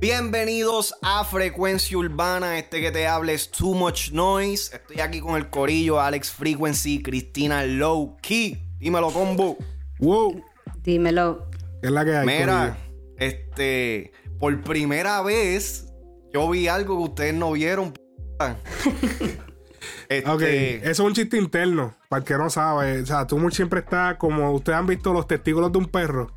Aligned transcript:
Bienvenidos 0.00 0.94
a 1.02 1.24
Frecuencia 1.24 1.96
Urbana, 1.96 2.58
este 2.58 2.80
que 2.80 2.90
te 2.90 3.06
habla 3.06 3.32
es 3.32 3.50
Too 3.50 3.74
Much 3.74 4.10
Noise. 4.12 4.76
Estoy 4.76 5.00
aquí 5.00 5.20
con 5.20 5.36
el 5.36 5.50
corillo 5.50 6.00
Alex 6.00 6.30
Frequency, 6.30 7.02
Cristina 7.02 7.64
Low 7.64 8.16
Key. 8.20 8.58
Dímelo, 8.78 9.10
combo. 9.10 9.56
Wow. 9.98 10.44
Dímelo. 10.82 11.48
¿Qué 11.80 11.88
es 11.88 11.92
la 11.92 12.04
que 12.04 12.16
hay? 12.16 12.26
Mira, 12.26 12.78
este, 13.16 14.12
por 14.38 14.60
primera 14.62 15.22
vez 15.22 15.92
yo 16.32 16.48
vi 16.50 16.68
algo 16.68 16.96
que 16.98 17.02
ustedes 17.10 17.34
no 17.34 17.52
vieron. 17.52 17.94
este, 20.08 20.30
Ok, 20.30 20.42
eso 20.42 20.90
es 20.90 20.98
un 21.00 21.14
chiste 21.14 21.38
interno, 21.38 21.96
para 22.08 22.20
el 22.20 22.24
que 22.26 22.34
no 22.38 22.48
sabe. 22.50 23.02
O 23.02 23.06
sea, 23.06 23.26
tú 23.26 23.50
siempre 23.50 23.80
está 23.80 24.16
como 24.18 24.50
ustedes 24.52 24.78
han 24.78 24.86
visto 24.86 25.12
los 25.12 25.26
testículos 25.26 25.70
de 25.72 25.78
un 25.78 25.86
perro. 25.86 26.32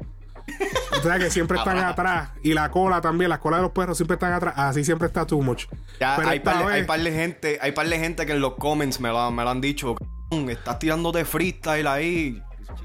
O 0.97 1.01
sea, 1.01 1.17
que 1.17 1.29
siempre 1.31 1.57
están 1.57 1.77
atrás. 1.77 2.31
Y 2.43 2.53
la 2.53 2.69
cola 2.69 2.99
también, 2.99 3.29
las 3.29 3.39
colas 3.39 3.59
de 3.59 3.63
los 3.63 3.71
perros 3.71 3.97
siempre 3.97 4.15
están 4.15 4.33
atrás. 4.33 4.53
Así 4.57 4.83
siempre 4.83 5.07
está 5.07 5.25
Too 5.25 5.41
Much. 5.41 5.65
ya 5.99 6.15
Pero 6.17 6.29
hay 6.29 6.39
par, 6.41 6.57
de- 6.59 6.65
vez- 6.65 6.73
hay 6.75 6.83
par 6.83 6.99
de 6.99 7.11
gente, 7.11 7.57
hay 7.61 7.71
par 7.71 7.87
de 7.87 7.97
gente 7.99 8.25
que 8.25 8.33
en 8.33 8.41
los 8.41 8.55
comments 8.55 8.99
me 8.99 9.09
lo, 9.09 9.31
me 9.31 9.43
lo 9.43 9.49
han 9.49 9.61
dicho. 9.61 9.95
"Cabrón, 9.95 10.49
Estás 10.49 10.79
tirando 10.79 11.11
de 11.11 11.23
freestyle 11.25 11.87
ahí. 11.87 12.41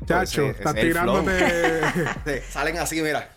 Chacho, 0.06 0.42
Ese- 0.42 0.50
está 0.50 0.70
ese 0.70 0.80
es 0.80 0.84
el 0.86 0.92
flow. 1.02 1.22
tirándote. 1.24 1.80
Sí, 2.26 2.52
Salen 2.52 2.78
así, 2.78 3.02
mira. 3.02 3.30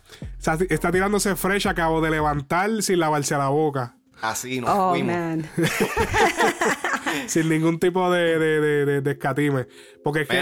está 0.69 0.91
tirándose 0.91 1.35
fresh, 1.35 1.67
acabo 1.67 2.01
de 2.01 2.11
levantar 2.11 2.69
sin 2.81 2.99
lavarse 2.99 3.35
la 3.35 3.49
boca. 3.49 3.95
Así 4.21 4.59
nos 4.61 4.69
Oh, 4.71 4.89
fuimos. 4.91 5.15
man. 5.15 5.49
sin 7.27 7.49
ningún 7.49 7.79
tipo 7.79 8.11
de, 8.11 8.37
de, 8.39 8.59
de, 8.61 8.85
de- 8.85 9.01
de 9.01 9.11
escatime. 9.11 9.67
Porque 10.03 10.21
es 10.21 10.27
que 10.27 10.37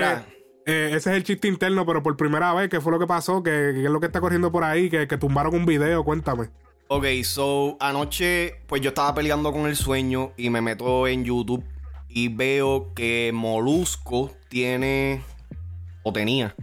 eh, 0.66 0.88
ese 0.94 1.12
es 1.12 1.18
el 1.18 1.24
chiste 1.24 1.48
interno, 1.48 1.86
pero 1.86 2.04
por 2.04 2.18
primera 2.18 2.54
vez, 2.54 2.70
¿qué 2.70 2.82
fue 2.82 2.92
lo 2.92 3.00
que 3.00 3.08
pasó? 3.08 3.42
¿Qué, 3.42 3.72
qué 3.74 3.84
es 3.86 3.90
lo 3.90 4.00
que 4.00 4.08
está 4.08 4.20
corriendo 4.20 4.52
por 4.52 4.64
ahí? 4.64 4.90
Que, 4.90 5.08
que 5.08 5.18
tumbaron 5.18 5.56
un 5.56 5.66
video, 5.66 6.04
cuéntame. 6.04 6.50
Ok, 6.90 7.06
so 7.24 7.78
anoche 7.80 8.56
pues 8.68 8.82
yo 8.82 8.90
estaba 8.90 9.14
peleando 9.14 9.52
con 9.52 9.66
el 9.68 9.76
sueño 9.76 10.32
y 10.38 10.50
me 10.50 10.62
meto 10.62 11.08
en 11.08 11.26
YouTube 11.26 11.64
y 12.08 12.30
veo 12.30 12.94
que 12.94 13.32
Molusco 13.34 14.32
tiene 14.50 15.22
o 16.04 16.14
tenía 16.14 16.56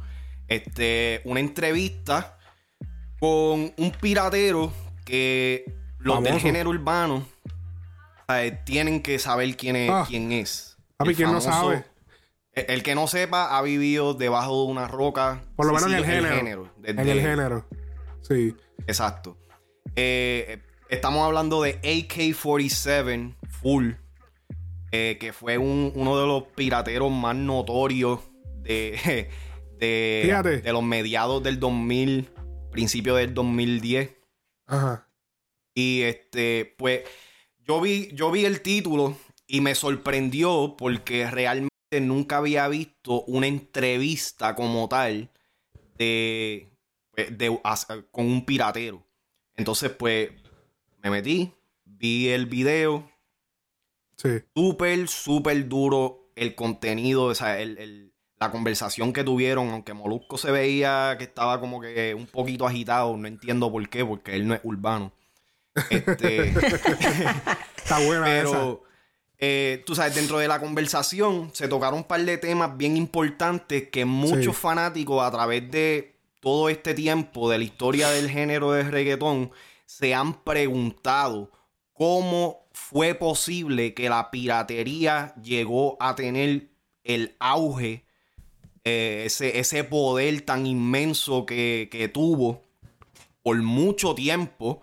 este 0.49 1.21
una 1.25 1.41
entrevista 1.41 2.39
con 3.21 3.73
un 3.77 3.93
piratero 4.01 4.73
que 5.05 5.65
los 5.99 6.17
del 6.19 6.27
Famoso. 6.29 6.47
género 6.47 6.71
urbano 6.71 7.27
eh, 8.29 8.59
tienen 8.65 9.03
que 9.03 9.19
saber 9.19 9.57
quién 9.57 9.77
es. 9.77 9.91
Ah. 9.91 10.05
quién 10.09 10.33
es. 10.33 10.77
Papi, 10.97 11.11
El 11.11 11.17
¿quién 11.17 11.33
no 11.33 11.41
sabe? 11.41 11.85
El, 12.53 12.67
el 12.69 12.83
que 12.83 12.95
no 12.95 13.07
sepa 13.09 13.57
ha 13.57 13.63
vivido 13.63 14.15
debajo 14.15 14.65
de 14.65 14.71
una 14.73 14.87
roca. 14.89 15.43
Por 15.57 15.67
lo 15.67 15.79
Sí, 15.79 15.87
menos 15.87 16.07
en 16.09 16.15
el 16.15 16.27
género. 16.27 16.73
desde- 16.79 17.03
En 17.03 17.09
el 17.09 17.21
género. 17.21 17.67
Sí. 18.23 18.55
Exacto. 18.87 19.37
Eh, 19.97 20.61
estamos 20.89 21.25
hablando 21.25 21.63
de 21.63 21.79
AK-47 21.83 23.35
Full, 23.61 23.93
eh, 24.93 25.17
que 25.19 25.33
fue 25.33 25.59
un- 25.59 25.93
uno 25.95 26.19
de 26.21 26.27
los 26.27 26.45
pirateros 26.55 27.11
más 27.11 27.35
notorios 27.37 28.21
de, 28.63 29.29
de, 29.79 30.61
de 30.65 30.73
los 30.73 30.83
mediados 30.83 31.43
del 31.43 31.59
2000, 31.59 32.31
principio 32.71 33.15
del 33.17 33.35
2010. 33.35 34.11
Ajá. 34.67 35.09
Y 35.75 36.03
este, 36.03 36.75
pues, 36.79 37.03
yo 37.67 37.81
vi, 37.81 38.11
yo 38.15 38.31
vi 38.31 38.45
el 38.45 38.61
título 38.61 39.17
y 39.47 39.61
me 39.61 39.75
sorprendió 39.75 40.75
porque 40.77 41.31
realmente 41.31 41.71
nunca 42.01 42.39
había 42.39 42.67
visto 42.69 43.23
una 43.23 43.47
entrevista 43.47 44.55
como 44.55 44.89
tal 44.89 45.31
de, 45.99 46.71
pues, 47.13 47.37
de- 47.39 47.59
con 48.11 48.27
un 48.27 48.45
piratero. 48.45 49.07
Entonces, 49.57 49.91
pues, 49.91 50.31
me 51.03 51.11
metí, 51.11 51.53
vi 51.85 52.29
el 52.29 52.47
video, 52.47 53.11
Sí. 54.17 54.31
súper, 54.55 55.09
súper 55.09 55.69
duro 55.69 56.31
el 56.37 56.55
contenido, 56.55 57.25
o 57.25 57.35
sea, 57.35 57.61
el- 57.61 57.79
el- 57.79 58.13
la 58.41 58.51
conversación 58.51 59.13
que 59.13 59.23
tuvieron, 59.25 59.71
aunque 59.71 59.95
Molusco 59.95 60.37
se 60.39 60.51
veía 60.51 61.15
que 61.19 61.25
estaba 61.25 61.61
como 61.61 61.81
que 61.81 62.15
un 62.15 62.27
poquito 62.27 62.67
agitado, 62.67 63.17
no 63.17 63.29
entiendo 63.29 63.71
por 63.71 63.89
qué, 63.89 64.05
porque 64.05 64.35
él 64.35 64.47
no 64.49 64.55
es 64.55 64.61
urbano. 64.65 65.13
Este, 65.91 66.49
Está 67.77 67.99
buena 68.05 68.39
esa. 68.41 68.51
pero, 68.53 68.85
eh, 69.39 69.83
tú 69.87 69.95
sabes, 69.95 70.15
dentro 70.15 70.39
de 70.39 70.49
la 70.49 70.61
conversación 70.61 71.51
se 71.53 71.69
tocaron 71.69 71.99
un 72.01 72.05
par 72.05 72.25
de 72.25 72.39
temas 72.39 72.77
bien 72.77 72.97
importantes 72.97 73.89
que 73.91 74.05
muchos 74.05 74.55
Sí. 74.57 74.63
fanáticos 74.63 75.23
a 75.23 75.31
través 75.31 75.71
de 75.71 76.15
todo 76.41 76.69
este 76.69 76.95
tiempo 76.95 77.51
de 77.51 77.59
la 77.59 77.65
historia 77.65 78.11
del 78.11 78.31
género 78.31 78.73
de 78.73 78.85
reggaetón 78.85 79.51
se 79.87 80.15
han 80.15 80.43
preguntado 80.45 81.51
cómo 81.93 82.67
fue 82.73 83.15
posible 83.15 83.95
que 83.95 84.09
la 84.09 84.31
piratería 84.31 85.35
llegó 85.43 85.97
a 86.01 86.15
tener 86.15 86.69
el 87.05 87.35
auge, 87.39 88.05
eh, 88.85 89.23
ese, 89.27 89.59
ese 89.59 89.85
poder 89.85 90.43
tan 90.43 90.67
inmenso 90.67 91.47
que, 91.47 91.89
que 91.91 92.09
tuvo 92.09 92.63
por 93.43 93.57
mucho 93.63 94.15
tiempo, 94.15 94.81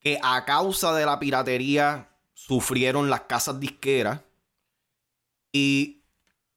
que 0.00 0.18
a 0.22 0.44
causa 0.44 0.94
de 0.94 1.06
la 1.06 1.18
piratería 1.18 2.08
sufrieron 2.34 3.10
las 3.10 3.22
casas 3.22 3.60
disqueras 3.60 4.20
y 5.52 6.02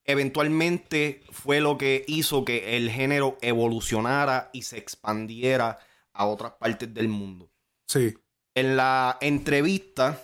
eventualmente 0.05 1.23
fue 1.31 1.59
lo 1.59 1.77
que 1.77 2.05
hizo 2.07 2.45
que 2.45 2.77
el 2.77 2.89
género 2.89 3.37
evolucionara 3.41 4.49
y 4.53 4.63
se 4.63 4.77
expandiera 4.77 5.79
a 6.13 6.25
otras 6.25 6.53
partes 6.53 6.93
del 6.93 7.09
mundo. 7.09 7.49
Sí. 7.87 8.13
En 8.55 8.77
la 8.77 9.17
entrevista, 9.19 10.21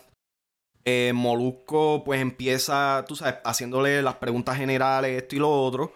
eh, 0.86 1.12
Molusco 1.13 2.03
pues 2.03 2.22
empieza, 2.22 3.06
tú 3.07 3.16
sabes, 3.16 3.36
haciéndole 3.44 4.01
las 4.01 4.16
preguntas 4.16 4.57
generales, 4.57 5.22
esto 5.22 5.36
y 5.36 5.40
lo 5.40 5.50
otro. 5.50 5.94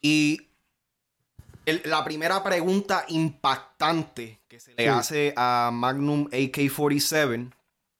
Y 0.00 0.50
el- 1.66 1.82
la 1.84 2.04
primera 2.04 2.42
pregunta 2.42 3.04
impactante 3.08 4.40
que 4.48 4.60
se 4.60 4.72
le 4.74 4.82
Sí. 4.84 4.88
hace 4.88 5.34
a 5.36 5.70
Magnum 5.72 6.28
AK-47 6.32 7.50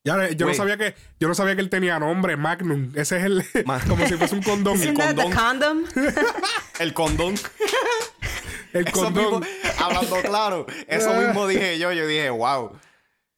Ya, 0.06 0.28
yo 0.30 0.36
no 0.40 0.46
Güey. 0.46 0.54
sabía 0.56 0.76
que 0.76 0.94
yo 1.18 1.28
no 1.28 1.34
sabía 1.34 1.54
que 1.54 1.62
él 1.62 1.70
tenía 1.70 1.98
nombre, 1.98 2.36
Magnum. 2.36 2.92
Ese 2.94 3.16
es 3.16 3.24
el 3.24 3.42
Ma- 3.66 3.80
como 3.88 4.06
si 4.06 4.14
fuese 4.14 4.34
un 4.34 4.42
condón. 4.42 4.78
The 4.78 4.92
condón. 4.92 5.32
condom? 5.32 5.84
El 6.78 6.92
condón. 6.92 7.34
el 8.74 8.86
Eso 8.86 8.92
condón. 9.04 9.40
mismo, 9.40 9.40
hablando 9.78 10.16
claro, 10.22 10.66
eso 10.88 11.14
mismo 11.14 11.46
dije 11.46 11.78
yo. 11.78 11.92
Yo 11.92 12.06
dije, 12.06 12.28
wow. 12.30 12.76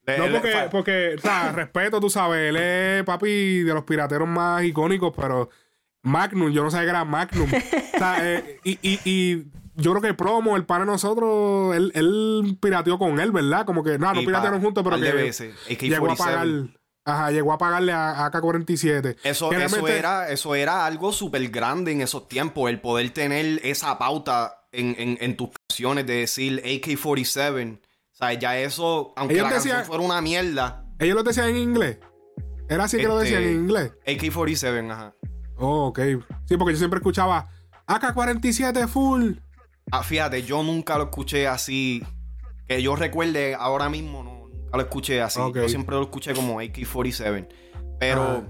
No, 0.07 0.25
El- 0.25 0.33
porque, 0.33 0.69
porque, 0.71 1.15
o 1.19 1.21
sea, 1.21 1.53
respeto, 1.53 2.01
tú 2.01 2.09
sabes, 2.11 2.49
él 2.51 2.57
es 2.57 3.05
papi 3.05 3.63
de 3.63 3.75
los 3.75 3.85
pirateros 3.85 4.27
más 4.29 4.63
icónicos, 4.65 5.13
pero 5.17 5.49
Magnum, 6.03 6.51
yo 6.53 6.63
no 6.63 6.71
sabía 6.71 6.87
que 6.87 6.91
era 6.91 7.05
Magnum. 7.05 7.49
o 7.53 7.99
sea, 7.99 8.17
eh, 8.23 8.61
y, 8.65 8.79
y, 8.83 9.01
y 9.05 9.45
yo 9.77 9.91
creo 9.93 10.03
que 10.03 10.15
promo, 10.15 10.57
el 10.57 10.65
pana 10.67 10.85
de 10.85 10.91
nosotros, 10.93 11.75
él, 11.77 11.93
él 11.95 12.59
pirateó 12.61 12.99
con 12.99 13.21
él, 13.21 13.31
¿verdad? 13.33 13.65
Como 13.67 13.83
que, 13.85 13.99
no, 13.99 14.13
no 14.13 14.21
piratearon 14.21 14.61
juntos, 14.61 14.83
pero 14.85 14.97
que 14.97 15.13
veces. 15.13 15.55
llegó 15.81 16.07
a 16.11 16.13
AK-47. 16.15 16.17
pagar, 16.17 16.47
ajá, 17.05 17.31
llegó 17.31 17.53
a 17.53 17.59
pagarle 17.59 17.93
a, 17.93 18.25
a 18.25 18.31
AK-47. 18.31 19.17
Eso, 19.23 19.53
eso, 19.53 19.89
era, 19.89 20.29
eso 20.31 20.55
era 20.55 20.87
algo 20.87 21.13
súper 21.13 21.49
grande 21.49 21.93
en 21.93 22.01
esos 22.01 22.27
tiempos, 22.29 22.69
el 22.71 22.81
poder 22.81 23.11
tener 23.11 23.61
esa 23.65 23.99
pauta 23.99 24.63
en, 24.73 24.95
en- 24.99 25.19
en 25.21 25.37
tus 25.37 25.51
canciones 25.69 26.07
de 26.07 26.15
decir 26.15 26.63
AK-47. 26.65 27.79
O 27.79 28.17
sea, 28.19 28.33
ya 28.33 28.59
eso, 28.59 29.13
aunque 29.17 29.35
Ellos 29.35 29.45
la 29.45 29.51
canción 29.53 29.77
decían- 29.77 29.87
fuera 29.87 30.03
una 30.03 30.21
mierda, 30.23 30.85
Ellos 30.99 31.15
lo 31.17 31.23
decían 31.23 31.49
en 31.51 31.57
inglés. 31.59 31.99
Era 32.69 32.85
así 32.85 32.97
que 32.97 33.07
lo 33.07 33.21
Este- 33.21 33.35
decían 33.37 33.51
en 33.53 33.61
inglés. 33.65 33.93
AK-47, 34.07 34.91
ajá. 34.91 35.15
Oh, 35.59 35.87
ok. 35.89 36.01
Sí, 36.47 36.57
porque 36.57 36.73
yo 36.73 36.79
siempre 36.79 36.99
escuchaba 36.99 37.47
AK-47 37.87 38.89
full. 38.89 39.33
Ah, 39.91 40.03
fíjate, 40.03 40.43
yo 40.43 40.63
nunca 40.63 40.99
lo 40.99 41.05
escuché 41.05 41.47
así. 41.47 42.03
Que 42.67 42.83
yo 42.83 42.97
recuerde 42.97 43.55
ahora 43.55 43.89
mismo, 43.89 44.23
no, 44.25 44.49
nunca 44.49 44.77
lo 44.77 44.83
escuché 44.83 45.23
así. 45.23 45.39
Yo 45.55 45.69
siempre 45.69 45.95
lo 45.97 46.03
escuché 46.03 46.35
como 46.35 46.61
AK-47. 46.61 47.49
Pero. 48.01 48.23
Ah. 48.23 48.43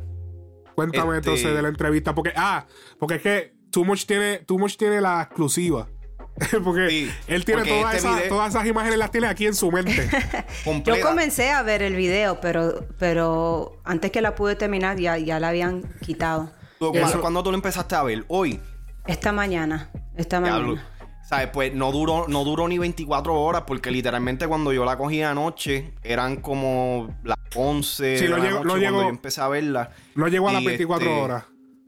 Cuéntame 0.74 1.16
Este- 1.18 1.30
entonces 1.30 1.54
de 1.54 1.62
la 1.62 1.68
entrevista. 1.68 2.14
Porque, 2.14 2.32
ah, 2.36 2.66
porque 2.98 3.14
es 3.16 3.22
que 3.22 3.56
Too 3.70 3.84
Much 3.84 4.04
tiene, 4.06 4.38
Too 4.38 4.58
Much 4.58 4.76
tiene 4.76 5.00
la 5.00 5.22
exclusiva. 5.22 5.88
porque 6.64 6.88
Sí, 6.90 7.10
él 7.28 7.44
tiene 7.46 7.62
porque 7.62 7.78
todas, 7.80 7.94
este 7.94 8.08
video- 8.08 8.28
todas 8.28 8.50
esas 8.54 8.66
imágenes, 8.66 8.98
las 8.98 9.10
tiene 9.10 9.26
aquí 9.26 9.46
en 9.46 9.54
su 9.54 9.70
mente. 9.72 10.06
Yo 10.84 11.00
comencé 11.00 11.50
a 11.50 11.62
ver 11.62 11.82
el 11.82 11.96
video, 11.96 12.40
pero, 12.42 12.86
pero 12.98 13.80
antes 13.84 14.10
que 14.10 14.20
la 14.20 14.34
pude 14.34 14.54
terminar 14.54 14.98
ya, 14.98 15.16
ya 15.16 15.40
la 15.40 15.48
habían 15.48 15.82
quitado. 16.04 16.50
¿Tú- 16.78 16.92
Ya- 16.92 17.10
¿Cuándo, 17.20 17.42
tú 17.42 17.50
lo 17.50 17.56
empezaste 17.56 17.94
a 17.94 18.02
ver? 18.02 18.24
Hoy. 18.28 18.60
Esta 19.06 19.32
mañana. 19.32 19.90
Esta 20.14 20.40
mañana. 20.40 20.84
¿Sabes? 21.28 21.48
Pues 21.52 21.74
no 21.74 21.90
duró, 21.90 22.26
no 22.28 22.44
duró 22.44 22.68
ni 22.68 22.78
24 22.78 23.34
horas 23.34 23.64
porque 23.66 23.90
literalmente 23.90 24.46
cuando 24.46 24.72
yo 24.72 24.84
la 24.84 24.96
cogí 24.96 25.22
anoche 25.22 25.94
eran 26.04 26.36
como 26.36 27.14
las 27.24 27.36
11 27.56 28.16
Sí, 28.18 28.24
de 28.24 28.30
la 28.30 28.38
llegó- 28.38 28.62
noche 28.64 28.84
no 28.84 28.92
cuando 28.92 29.02
yo 29.02 29.08
empecé 29.08 29.40
a 29.40 29.48
verla. 29.48 29.90
No 30.14 30.28
llegó 30.28 30.48
a 30.48 30.52
las 30.52 30.62
Y, 30.62 30.66
24 30.66 31.08
este, 31.08 31.20
horas. 31.20 31.44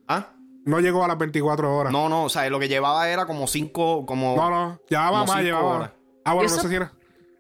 ¿Ah? 0.09 0.27
no 0.65 0.81
llegó 0.81 1.05
a 1.05 1.09
las 1.09 1.17
24 1.19 1.75
horas. 1.77 1.93
No, 1.93 2.09
no, 2.09 2.25
o 2.25 2.29
sea, 2.29 2.51
lo 2.51 2.59
que 2.59 2.69
llevaba 2.69 3.09
era 3.09 3.25
como 3.27 3.47
cinco, 3.47 4.05
como... 4.05 4.37
no, 4.37 4.51
no 4.51 4.81
llevaba 4.89 5.25
más, 5.25 5.43
llevaba. 5.43 5.65
horas. 5.77 5.91
Ah, 6.25 6.35
bueno, 6.35 6.47
Eso- 6.47 6.57
no 6.57 6.63
sé 6.63 6.69
si 6.69 6.75
era. 6.75 6.93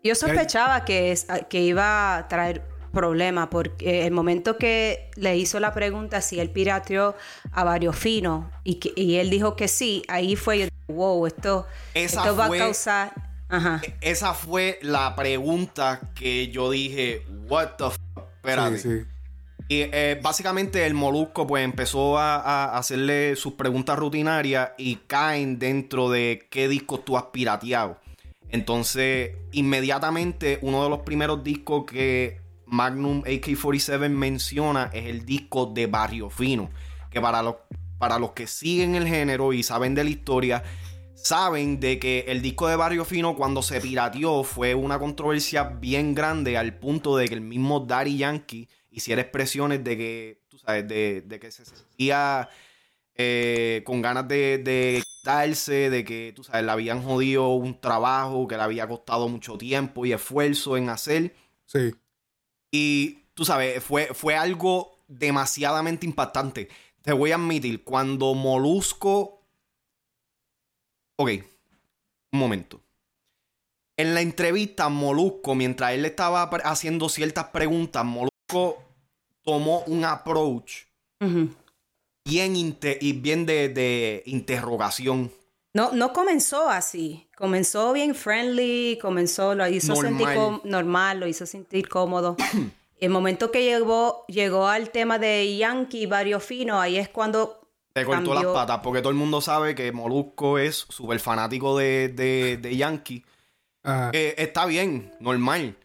Yo 0.04 0.14
sospechaba 0.14 0.84
que, 0.84 1.10
es- 1.12 1.26
que 1.50 1.60
iba 1.62 2.16
a 2.16 2.28
traer 2.28 2.62
problemas 2.98 3.48
porque 3.48 4.06
el 4.06 4.12
momento 4.12 4.56
que 4.58 5.10
le 5.16 5.36
hizo 5.36 5.60
la 5.60 5.72
pregunta 5.72 6.20
si 6.20 6.40
él 6.40 6.50
pirateó 6.50 7.14
a 7.52 7.62
Barrio 7.64 7.92
Fino 7.92 8.50
y, 8.64 8.74
que, 8.80 8.92
y 8.96 9.16
él 9.16 9.30
dijo 9.30 9.54
que 9.54 9.68
sí, 9.68 10.02
ahí 10.08 10.34
fue 10.34 10.58
yo, 10.58 10.66
wow, 10.88 11.26
esto, 11.26 11.66
Esa 11.94 12.22
esto 12.22 12.36
va 12.36 12.46
fue- 12.48 12.58
a 12.60 12.64
causar... 12.64 13.12
Ajá. 13.50 13.80
Esa 14.02 14.34
fue 14.34 14.78
la 14.82 15.14
pregunta 15.16 16.00
que 16.14 16.48
yo 16.48 16.70
dije, 16.70 17.22
what 17.48 17.76
the 17.78 17.86
f... 17.86 17.96
Espérate. 18.36 18.78
Sí, 18.78 18.88
sí. 19.00 19.06
Y 19.70 19.80
eh, 19.92 20.18
básicamente 20.22 20.84
el 20.86 20.94
molusco 20.94 21.46
pues 21.46 21.64
empezó 21.64 22.18
a, 22.18 22.36
a 22.40 22.76
hacerle 22.78 23.36
sus 23.36 23.52
preguntas 23.54 23.98
rutinarias 23.98 24.70
y 24.78 24.96
caen 25.06 25.58
dentro 25.58 26.10
de 26.10 26.46
qué 26.50 26.68
discos 26.68 27.04
tú 27.04 27.16
has 27.16 27.24
pirateado. 27.32 27.98
Entonces, 28.50 29.32
inmediatamente 29.52 30.58
uno 30.62 30.82
de 30.84 30.90
los 30.90 31.00
primeros 31.00 31.44
discos 31.44 31.84
que 31.84 32.40
Magnum 32.70 33.22
AK-47 33.22 34.08
menciona 34.08 34.90
es 34.92 35.06
el 35.06 35.24
disco 35.24 35.66
de 35.66 35.86
Barrio 35.86 36.30
Fino. 36.30 36.70
Que 37.10 37.20
para 37.20 37.42
los, 37.42 37.56
para 37.98 38.18
los 38.18 38.32
que 38.32 38.46
siguen 38.46 38.94
el 38.94 39.06
género 39.06 39.52
y 39.52 39.62
saben 39.62 39.94
de 39.94 40.04
la 40.04 40.10
historia, 40.10 40.62
saben 41.14 41.80
de 41.80 41.98
que 41.98 42.24
el 42.28 42.42
disco 42.42 42.68
de 42.68 42.76
Barrio 42.76 43.04
Fino 43.04 43.34
cuando 43.36 43.62
se 43.62 43.80
pirateó 43.80 44.44
fue 44.44 44.74
una 44.74 44.98
controversia 44.98 45.64
bien 45.64 46.14
grande 46.14 46.56
al 46.56 46.78
punto 46.78 47.16
de 47.16 47.28
que 47.28 47.34
el 47.34 47.40
mismo 47.40 47.80
Daddy 47.80 48.18
Yankee 48.18 48.68
hiciera 48.90 49.22
expresiones 49.22 49.82
de 49.82 49.96
que, 49.96 50.42
tú 50.48 50.58
sabes, 50.58 50.86
de, 50.86 51.38
que 51.40 51.50
se 51.50 51.64
sentía 51.64 52.48
eh, 53.14 53.82
con 53.84 54.02
ganas 54.02 54.28
de, 54.28 54.58
de 54.58 55.02
quitarse, 55.18 55.90
de 55.90 56.04
que, 56.04 56.32
tú 56.34 56.44
sabes, 56.44 56.64
le 56.64 56.70
habían 56.70 57.02
jodido 57.02 57.48
un 57.48 57.80
trabajo 57.80 58.46
que 58.46 58.56
le 58.56 58.62
había 58.62 58.86
costado 58.86 59.28
mucho 59.28 59.58
tiempo 59.58 60.06
y 60.06 60.12
esfuerzo 60.12 60.76
en 60.76 60.88
hacer. 60.88 61.34
Sí. 61.66 61.94
Y 62.70 63.24
tú 63.34 63.44
sabes, 63.44 63.82
fue, 63.82 64.06
fue 64.14 64.36
algo 64.36 64.98
demasiadamente 65.08 66.06
impactante. 66.06 66.68
Te 67.02 67.12
voy 67.12 67.32
a 67.32 67.36
admitir, 67.36 67.84
cuando 67.84 68.34
Molusco. 68.34 69.42
Ok, 71.16 71.30
un 72.32 72.38
momento. 72.38 72.80
En 73.96 74.14
la 74.14 74.20
entrevista, 74.20 74.88
Molusco, 74.88 75.54
mientras 75.54 75.92
él 75.92 76.04
estaba 76.04 76.42
haciendo 76.42 77.08
ciertas 77.08 77.46
preguntas, 77.48 78.04
Molusco 78.04 78.82
tomó 79.42 79.80
un 79.86 80.04
approach 80.04 80.84
bien, 82.24 82.54
inte- 82.54 82.98
y 83.00 83.12
bien 83.14 83.44
de, 83.46 83.68
de 83.70 84.22
interrogación. 84.26 85.32
No, 85.74 85.90
no 85.92 86.12
comenzó 86.12 86.68
así. 86.68 87.27
Comenzó 87.38 87.92
bien 87.92 88.16
friendly, 88.16 88.98
comenzó, 89.00 89.54
lo 89.54 89.68
hizo 89.68 89.94
Normal. 89.94 90.34
sentir 90.34 90.70
normal, 90.70 91.20
lo 91.20 91.28
hizo 91.28 91.46
sentir 91.46 91.88
cómodo. 91.88 92.36
El 93.00 93.10
momento 93.10 93.52
que 93.52 93.62
llegó, 93.62 94.24
llegó 94.26 94.66
al 94.66 94.90
tema 94.90 95.20
de 95.20 95.56
Yankee, 95.56 96.06
Barrio 96.06 96.40
Fino, 96.40 96.80
ahí 96.80 96.96
es 96.98 97.08
cuando 97.08 97.60
Te 97.92 98.04
cortó 98.04 98.32
cambió. 98.32 98.42
las 98.42 98.52
patas, 98.52 98.80
porque 98.82 99.02
todo 99.02 99.10
el 99.10 99.16
mundo 99.16 99.40
sabe 99.40 99.76
que 99.76 99.92
Molusco 99.92 100.58
es 100.58 100.84
súper 100.88 101.20
fanático 101.20 101.78
de, 101.78 102.08
de, 102.08 102.56
de 102.60 102.76
Yankee. 102.76 103.24
Eh, 104.12 104.34
está 104.36 104.66
bien, 104.66 105.12
normal. 105.20 105.76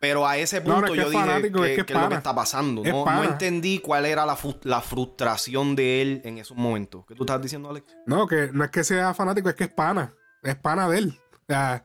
Pero 0.00 0.26
a 0.26 0.36
ese 0.36 0.60
No, 0.60 0.68
no, 0.68 0.86
punto 0.86 0.94
es 0.94 1.00
yo 1.00 1.10
dije 1.10 1.22
fanático, 1.24 1.62
que, 1.62 1.68
es 1.70 1.74
que 1.76 1.80
es 1.80 1.86
que 1.86 1.92
es 1.94 1.98
lo 1.98 2.08
que 2.10 2.14
está 2.14 2.34
pasando. 2.34 2.84
Es 2.84 2.92
No, 2.92 3.06
no 3.06 3.24
entendí 3.24 3.78
cuál 3.78 4.04
era 4.04 4.26
la, 4.26 4.36
la 4.64 4.80
frustración 4.82 5.74
de 5.76 6.02
él 6.02 6.20
en 6.24 6.36
esos 6.36 6.56
momentos. 6.58 7.06
¿Qué 7.06 7.14
tú 7.14 7.22
estás 7.22 7.40
diciendo, 7.40 7.70
Alex? 7.70 7.86
no, 8.06 8.26
que 8.26 8.50
no 8.52 8.64
es 8.64 8.70
que 8.70 8.84
sea 8.84 9.14
fanático, 9.14 9.48
es 9.48 9.54
que 9.54 9.64
es 9.64 9.70
pana. 9.72 10.14
Es 10.42 10.56
pana 10.56 10.88
de 10.88 10.98
él. 10.98 11.18
O 11.32 11.38
sea, 11.48 11.84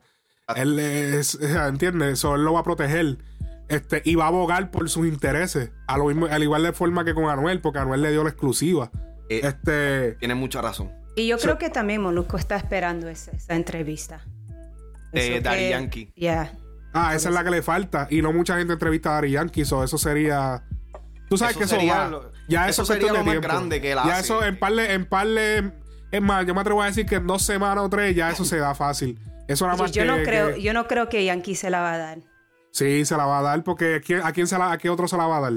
él 0.54 0.78
es, 0.78 1.34
o 1.34 1.38
sea, 1.46 1.66
¿entiendes? 1.68 2.14
Eso 2.14 2.34
él 2.36 2.44
lo 2.44 2.52
va 2.54 2.60
a 2.60 2.64
proteger. 2.64 3.18
Este, 3.68 4.00
y 4.04 4.14
va 4.14 4.24
a 4.24 4.28
abogar 4.28 4.70
por 4.70 4.88
sus 4.88 5.06
intereses. 5.06 5.72
A 5.88 5.98
lo 5.98 6.06
mismo, 6.06 6.26
al 6.26 6.42
igual 6.42 6.62
de 6.62 6.72
forma 6.72 7.04
que 7.04 7.14
con 7.14 7.28
Anuel, 7.28 7.60
porque 7.60 7.80
Anuel 7.80 8.02
le 8.02 8.10
dio 8.12 8.22
la 8.22 8.30
exclusiva. 8.30 8.90
Eh, 9.28 9.40
Este. 9.42 10.12
Tienes 10.20 10.36
mucha 10.36 10.62
razón. 10.62 10.92
Y 11.16 11.26
yo 11.26 11.36
So- 11.38 11.44
creo 11.44 11.58
que 11.58 11.70
también 11.70 12.00
Molusco 12.02 12.36
está 12.36 12.56
esperando 12.56 13.08
esa, 13.08 13.32
esa 13.32 13.54
entrevista. 13.56 14.20
De 15.12 15.42
que- 15.42 15.70
Yankee. 15.70 16.12
Yeah. 16.14 16.52
Ah, 16.92 17.14
esa 17.14 17.28
es 17.30 17.34
la 17.34 17.42
que 17.42 17.50
le 17.50 17.62
falta. 17.62 18.06
Y 18.10 18.22
no 18.22 18.32
mucha 18.32 18.56
gente 18.58 18.72
entrevista 18.74 19.10
a 19.10 19.14
Daddy 19.14 19.32
Yankee, 19.32 19.64
so 19.64 19.82
eso 19.82 19.98
sería. 19.98 20.62
Tú 21.28 21.36
sabes 21.36 21.52
Eso 21.52 21.58
que 21.58 21.64
eso 21.64 21.74
sería 21.76 21.98
va. 21.98 22.08
lo- 22.08 22.32
ya 22.48 22.68
eso 22.68 22.82
eso, 22.82 22.92
es 22.92 22.98
sería 23.00 23.12
de 23.12 23.18
lo 23.18 23.24
más 23.24 23.32
tiempo. 23.32 23.48
grande 23.48 23.80
que 23.80 23.90
él 23.92 23.98
Ya 24.04 24.12
hace. 24.16 24.20
eso 24.20 24.44
en 24.44 24.58
parle, 24.58 24.92
en 24.92 25.06
parle. 25.06 25.72
Es 26.10 26.22
más, 26.22 26.46
yo 26.46 26.54
me 26.54 26.60
atrevo 26.60 26.82
a 26.82 26.86
decir 26.86 27.04
que 27.06 27.16
en 27.16 27.26
dos 27.26 27.42
semanas 27.42 27.84
o 27.84 27.88
tres 27.90 28.14
ya 28.14 28.30
eso 28.30 28.44
se 28.44 28.58
da 28.58 28.74
fácil. 28.74 29.18
Eso 29.48 29.66
nada 29.66 29.76
Yo, 29.76 29.82
más 29.84 29.92
yo 29.92 30.02
que- 30.02 30.08
no 30.08 30.16
creo, 30.22 30.54
que- 30.54 30.62
yo 30.62 30.72
no 30.72 30.86
creo 30.86 31.08
que 31.08 31.24
Yankee 31.24 31.54
se 31.54 31.70
la 31.70 31.80
va 31.80 31.92
a 31.94 31.98
dar. 31.98 32.18
Sí, 32.70 33.04
se 33.04 33.16
la 33.16 33.26
va 33.26 33.38
a 33.38 33.42
dar 33.42 33.64
porque 33.64 33.96
¿a 33.96 34.00
quién, 34.00 34.20
a 34.22 34.32
quién 34.32 34.46
se 34.46 34.58
la, 34.58 34.72
a 34.72 34.78
qué 34.78 34.90
otro 34.90 35.08
se 35.08 35.16
la 35.16 35.26
va 35.26 35.38
a 35.38 35.40
dar? 35.40 35.52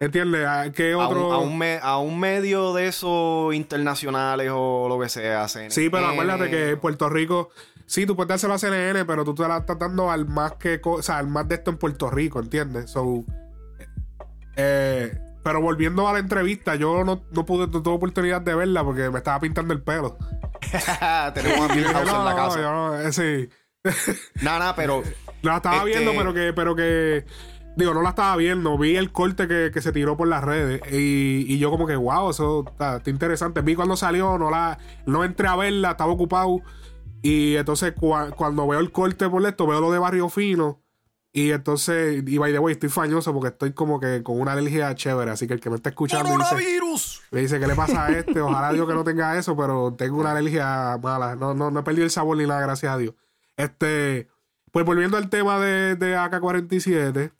¿Entiendes? 0.00 0.46
¿A 0.46 0.70
qué 0.72 0.92
A 0.92 0.98
otro? 0.98 1.28
un, 1.28 1.34
a 1.34 1.38
un 1.38 1.58
me- 1.58 1.80
a 1.82 1.98
un 1.98 2.18
medio 2.20 2.72
de 2.72 2.86
esos 2.88 3.52
internacionales 3.54 4.50
o 4.54 4.86
lo 4.88 4.98
que 5.00 5.08
sea. 5.08 5.48
CNN. 5.48 5.70
Sí, 5.74 5.90
pero 5.90 6.06
acuérdate 6.06 6.48
que 6.50 6.70
en 6.70 6.80
Puerto 6.80 7.08
Rico, 7.08 7.50
sí, 7.86 8.06
tú 8.06 8.14
puedes 8.14 8.28
dárselo 8.28 8.54
a 8.54 8.58
CNN, 8.58 9.04
pero 9.04 9.24
tú 9.24 9.34
te 9.34 9.46
la 9.48 9.58
estás 9.58 9.78
dando 9.78 10.10
al 10.10 10.26
más 10.26 10.52
que, 10.54 10.80
o 10.84 11.02
sea, 11.02 11.18
al 11.18 11.26
más 11.26 11.48
de 11.48 11.56
esto 11.56 11.70
en 11.72 11.78
Puerto 11.78 12.08
Rico, 12.10 12.38
¿entiendes? 12.40 12.90
So, 12.90 13.24
eh, 14.56 15.18
pero 15.48 15.62
volviendo 15.62 16.06
a 16.06 16.12
la 16.12 16.18
entrevista, 16.18 16.74
yo 16.74 17.04
no, 17.04 17.22
no 17.32 17.46
pude, 17.46 17.66
no 17.68 17.82
tuve 17.82 17.94
oportunidad 17.94 18.42
de 18.42 18.54
verla 18.54 18.84
porque 18.84 19.08
me 19.08 19.16
estaba 19.18 19.40
pintando 19.40 19.72
el 19.72 19.82
pelo. 19.82 20.18
Tenemos 21.34 21.70
a 21.70 21.74
Milhouse 21.74 22.08
en 22.08 22.24
la 22.24 22.30
no, 22.30 22.36
casa. 22.36 22.60
no, 22.60 23.00
eh, 23.00 23.12
sí. 23.12 23.48
Nada, 24.42 24.58
nada, 24.58 24.76
pero 24.76 25.02
La 25.42 25.56
estaba 25.56 25.76
Este- 25.78 25.86
viendo, 25.90 26.12
pero 26.12 26.34
que, 26.34 26.52
pero 26.52 26.76
que. 26.76 27.24
Digo, 27.76 27.94
no 27.94 28.02
la 28.02 28.08
estaba 28.10 28.34
viendo. 28.36 28.76
Vi 28.76 28.96
el 28.96 29.12
corte 29.12 29.46
que, 29.46 29.70
que 29.72 29.80
se 29.80 29.92
tiró 29.92 30.16
por 30.16 30.26
las 30.28 30.42
redes. 30.42 30.80
Y, 30.92 31.46
y 31.48 31.58
yo, 31.58 31.70
como 31.70 31.86
que, 31.86 31.94
wow, 31.96 32.28
eso 32.30 32.64
está, 32.68 32.96
está 32.96 33.08
interesante. 33.10 33.60
Vi 33.62 33.76
cuando 33.76 33.96
salió, 33.96 34.36
no 34.36 34.50
la. 34.50 34.78
No 35.06 35.22
entré 35.24 35.46
a 35.48 35.54
verla, 35.56 35.92
estaba 35.92 36.12
ocupado. 36.12 36.60
Y 37.22 37.54
entonces, 37.56 37.94
cua- 37.94 38.34
cuando 38.34 38.66
veo 38.66 38.80
el 38.80 38.90
corte 38.90 39.28
por 39.30 39.46
esto, 39.46 39.66
veo 39.66 39.80
lo 39.80 39.92
de 39.92 39.98
Barrio 40.00 40.28
Fino. 40.28 40.82
Y 41.32 41.52
entonces, 41.52 42.22
y 42.26 42.38
by 42.38 42.52
the 42.52 42.58
way, 42.58 42.72
estoy 42.72 42.88
fañoso 42.88 43.32
porque 43.32 43.48
estoy 43.48 43.72
como 43.72 44.00
que 44.00 44.22
con 44.22 44.40
una 44.40 44.52
alergia 44.52 44.94
chévere. 44.94 45.30
Así 45.30 45.46
que 45.46 45.54
el 45.54 45.60
que 45.60 45.70
me 45.70 45.76
está 45.76 45.90
escuchando 45.90 46.24
dice, 46.24 46.38
¡Coronavirus! 46.38 47.22
me 47.30 47.40
dice, 47.40 47.60
¿qué 47.60 47.66
le 47.66 47.74
pasa 47.74 48.06
a 48.06 48.10
este? 48.10 48.40
Ojalá 48.40 48.72
Dios 48.72 48.88
que 48.88 48.94
no 48.94 49.04
tenga 49.04 49.38
eso, 49.38 49.56
pero 49.56 49.94
tengo 49.94 50.18
una 50.18 50.32
alergia 50.32 50.98
mala. 51.02 51.36
No, 51.36 51.54
no, 51.54 51.70
no 51.70 51.80
he 51.80 51.82
perdido 51.82 52.04
el 52.04 52.10
sabor 52.10 52.36
ni 52.38 52.46
nada, 52.46 52.62
gracias 52.62 52.92
a 52.92 52.98
Dios. 52.98 53.14
Este, 53.56 54.28
pues 54.72 54.86
volviendo 54.86 55.16
al 55.16 55.28
tema 55.28 55.60
de, 55.60 55.96
de 55.96 56.16
AK-47, 56.16 57.32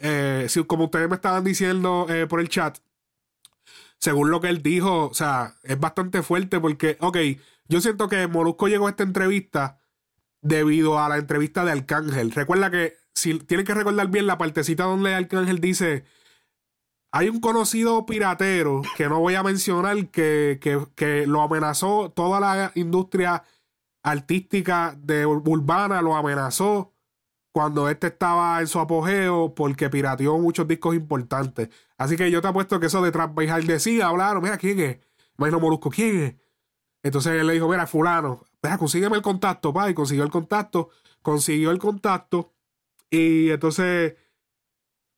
eh, 0.00 0.46
si, 0.48 0.64
como 0.64 0.84
ustedes 0.84 1.08
me 1.08 1.14
estaban 1.14 1.44
diciendo 1.44 2.06
eh, 2.08 2.26
por 2.26 2.40
el 2.40 2.48
chat, 2.48 2.78
según 3.98 4.30
lo 4.30 4.40
que 4.40 4.48
él 4.48 4.62
dijo, 4.62 5.06
o 5.08 5.14
sea, 5.14 5.54
es 5.62 5.78
bastante 5.78 6.22
fuerte 6.22 6.58
porque, 6.58 6.96
ok, 7.00 7.18
yo 7.68 7.80
siento 7.80 8.08
que 8.08 8.26
Molusco 8.26 8.66
llegó 8.66 8.86
a 8.86 8.90
esta 8.90 9.02
entrevista 9.02 9.78
debido 10.40 10.98
a 10.98 11.08
la 11.08 11.18
entrevista 11.18 11.64
de 11.64 11.72
Arcángel. 11.72 12.32
Recuerda 12.32 12.70
que, 12.70 12.96
si 13.14 13.38
tienen 13.40 13.66
que 13.66 13.74
recordar 13.74 14.08
bien 14.08 14.26
la 14.26 14.38
partecita 14.38 14.84
donde 14.84 15.14
Arcángel 15.14 15.60
dice, 15.60 16.04
hay 17.12 17.28
un 17.28 17.40
conocido 17.40 18.06
piratero 18.06 18.82
que 18.96 19.08
no 19.08 19.18
voy 19.20 19.34
a 19.34 19.42
mencionar 19.42 20.08
que, 20.08 20.58
que, 20.60 20.86
que 20.94 21.26
lo 21.26 21.42
amenazó 21.42 22.10
toda 22.14 22.40
la 22.40 22.72
industria 22.74 23.42
artística 24.02 24.96
de 24.96 25.26
ur- 25.26 25.42
urbana, 25.46 26.02
lo 26.02 26.14
amenazó 26.16 26.92
cuando 27.52 27.88
este 27.88 28.06
estaba 28.06 28.60
en 28.60 28.68
su 28.68 28.78
apogeo 28.78 29.54
porque 29.56 29.90
pirateó 29.90 30.38
muchos 30.38 30.68
discos 30.68 30.94
importantes. 30.94 31.68
Así 31.98 32.16
que 32.16 32.30
yo 32.30 32.40
te 32.40 32.48
apuesto 32.48 32.78
que 32.78 32.86
eso 32.86 33.02
de 33.02 33.10
Trap 33.10 33.34
by 33.34 33.48
Hard 33.48 33.64
decía, 33.64 34.06
hablaron, 34.06 34.42
mira, 34.42 34.56
¿quién 34.56 34.78
es? 34.78 34.98
Imagino 35.36 35.58
Molusco, 35.58 35.90
¿quién 35.90 36.20
es? 36.22 36.34
Entonces 37.02 37.32
él 37.32 37.46
le 37.46 37.54
dijo, 37.54 37.68
mira, 37.68 37.86
fulano, 37.86 38.44
deja, 38.62 38.78
consígueme 38.78 39.16
el 39.16 39.22
contacto, 39.22 39.72
pa, 39.72 39.90
y 39.90 39.94
consiguió 39.94 40.22
el 40.22 40.30
contacto, 40.30 40.90
consiguió 41.22 41.72
el 41.72 41.78
contacto, 41.78 42.52
y 43.10 43.50
entonces, 43.50 44.14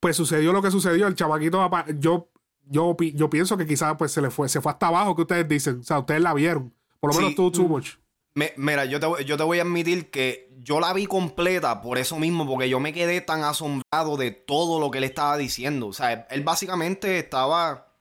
pues 0.00 0.16
sucedió 0.16 0.52
lo 0.52 0.62
que 0.62 0.70
sucedió, 0.70 1.06
el 1.06 1.14
chamaquito, 1.14 1.62
apa- 1.62 1.86
yo, 1.98 2.30
yo, 2.64 2.96
yo 3.14 3.30
pienso 3.30 3.56
que 3.56 3.66
quizás 3.66 3.94
pues 3.98 4.12
se 4.12 4.20
le 4.22 4.30
fue, 4.30 4.48
se 4.48 4.60
fue 4.60 4.72
hasta 4.72 4.88
abajo, 4.88 5.14
que 5.14 5.22
ustedes 5.22 5.48
dicen, 5.48 5.80
o 5.80 5.82
sea, 5.82 5.98
ustedes 6.00 6.20
la 6.22 6.34
vieron, 6.34 6.74
por 7.00 7.10
lo 7.12 7.16
menos 7.16 7.30
Sí. 7.30 7.36
tú, 7.36 7.50
too 7.52 7.68
much. 7.68 7.96
Me- 8.34 8.52
mira, 8.56 8.84
yo 8.86 8.98
te, 8.98 9.06
voy- 9.06 9.24
yo 9.24 9.36
te 9.36 9.42
voy 9.44 9.58
a 9.58 9.62
admitir 9.62 10.10
que 10.10 10.48
yo 10.58 10.80
la 10.80 10.92
vi 10.94 11.06
completa 11.06 11.82
por 11.82 11.98
eso 11.98 12.18
mismo, 12.18 12.46
porque 12.46 12.68
yo 12.68 12.80
me 12.80 12.92
quedé 12.94 13.20
tan 13.20 13.42
asombrado 13.44 14.16
de 14.16 14.30
todo 14.30 14.80
lo 14.80 14.90
que 14.90 14.98
él 14.98 15.04
estaba 15.04 15.36
diciendo. 15.36 15.88
O 15.88 15.92
sea, 15.92 16.26
él 16.30 16.42
básicamente 16.42 17.18
estaba, 17.18 17.92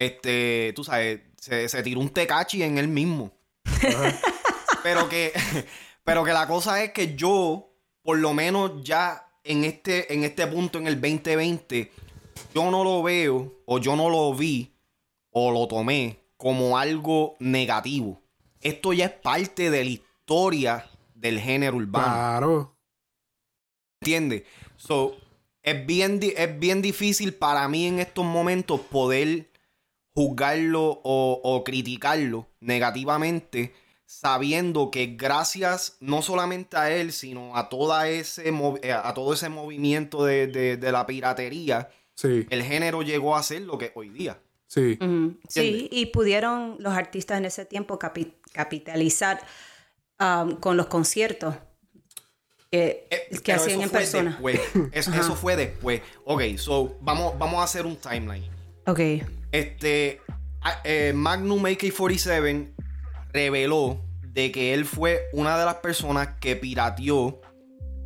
este, 0.00 0.72
tú 0.74 0.82
sabes, 0.84 1.20
se, 1.38 1.68
se 1.68 1.82
tiró 1.82 2.00
un 2.00 2.08
tecachi 2.08 2.62
en 2.62 2.78
él 2.78 2.88
mismo. 2.88 3.32
pero 4.82 5.08
que, 5.08 5.32
pero 6.04 6.24
que 6.24 6.32
la 6.32 6.46
cosa 6.48 6.82
es 6.82 6.92
que 6.92 7.14
yo, 7.14 7.71
por 8.02 8.18
lo 8.18 8.34
menos 8.34 8.82
ya 8.82 9.28
en 9.44 9.64
este, 9.64 10.12
en 10.12 10.24
este 10.24 10.46
punto, 10.46 10.78
en 10.78 10.86
el 10.86 11.00
2020, 11.00 11.90
yo 12.54 12.70
no 12.70 12.84
lo 12.84 13.02
veo, 13.02 13.62
o 13.66 13.78
yo 13.78 13.96
no 13.96 14.08
lo 14.08 14.34
vi, 14.34 14.72
o 15.30 15.50
lo 15.50 15.66
tomé 15.66 16.18
como 16.36 16.78
algo 16.78 17.36
negativo. 17.38 18.20
Esto 18.60 18.92
ya 18.92 19.06
es 19.06 19.12
parte 19.12 19.70
de 19.70 19.84
la 19.84 19.90
historia 19.90 20.90
del 21.14 21.40
género 21.40 21.76
urbano. 21.76 22.06
Claro. 22.06 22.76
¿Entiendes? 24.00 24.42
So, 24.76 25.16
es 25.62 25.86
bien, 25.86 26.20
es 26.22 26.58
bien 26.58 26.82
difícil 26.82 27.34
para 27.34 27.68
mí 27.68 27.86
en 27.86 28.00
estos 28.00 28.24
momentos 28.24 28.80
poder 28.80 29.50
juzgarlo 30.14 31.00
o, 31.04 31.40
o 31.42 31.64
criticarlo 31.64 32.48
negativamente, 32.60 33.72
sabiendo 34.20 34.90
que 34.90 35.06
gracias 35.16 35.96
no 36.00 36.20
solamente 36.22 36.76
a 36.76 36.90
él, 36.90 37.12
sino 37.12 37.56
a, 37.56 37.68
toda 37.68 38.08
ese, 38.08 38.48
eh, 38.82 38.92
a 38.92 39.14
todo 39.14 39.32
ese 39.32 39.48
movimiento 39.48 40.24
de, 40.24 40.46
de- 40.48 40.76
de 40.76 40.92
la 40.92 41.06
piratería, 41.06 41.88
Sí, 42.14 42.46
el 42.50 42.62
género 42.62 43.00
llegó 43.02 43.34
a 43.36 43.42
ser 43.42 43.62
lo 43.62 43.78
que 43.78 43.90
hoy 43.94 44.10
día. 44.10 44.38
sí. 44.66 44.98
Sí, 45.48 45.88
y 45.90 46.06
pudieron 46.06 46.76
los 46.78 46.92
artistas 46.92 47.38
en 47.38 47.46
ese 47.46 47.64
tiempo 47.64 47.98
capi- 47.98 48.34
capitalizar 48.52 49.40
um, 50.20 50.56
con 50.56 50.76
los 50.76 50.86
conciertos 50.86 51.54
que, 52.70 53.06
Eh, 53.10 53.38
que 53.42 53.52
hacían 53.54 53.80
eso 53.80 53.82
en 53.82 53.90
fue 53.90 53.98
persona. 54.00 54.30
después. 54.32 54.60
Eso, 54.92 55.12
eso 55.14 55.34
fue 55.36 55.56
después. 55.56 56.02
Ok, 56.24 56.42
so 56.58 56.96
vamos, 57.00 57.38
vamos 57.38 57.60
a 57.60 57.64
hacer 57.64 57.86
un 57.86 57.96
timeline. 57.96 58.50
Ok. 58.86 59.00
Este 59.52 60.20
a- 60.60 60.80
eh, 60.84 61.12
Magnum 61.14 61.64
AK-47 61.64 62.72
reveló 63.32 64.00
de 64.22 64.50
que 64.52 64.74
él 64.74 64.84
fue 64.84 65.22
una 65.32 65.58
de 65.58 65.64
las 65.64 65.76
personas 65.76 66.28
que 66.40 66.56
pirateó 66.56 67.40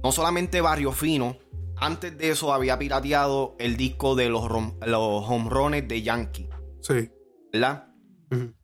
no 0.03 0.13
solamente 0.13 0.61
Barrio 0.61 0.93
Fino, 0.93 1.37
antes 1.77 2.17
de 2.17 2.31
eso 2.31 2.53
había 2.55 2.79
pirateado 2.79 3.55
el 3.59 3.77
disco 3.77 4.15
de 4.15 4.29
los, 4.29 4.45
rom- 4.45 4.77
los 4.87 5.25
home 5.29 5.51
runs 5.51 5.89
de 5.89 6.03
Yankee, 6.03 6.49
Sí. 6.81 7.11
¿verdad? 7.53 7.89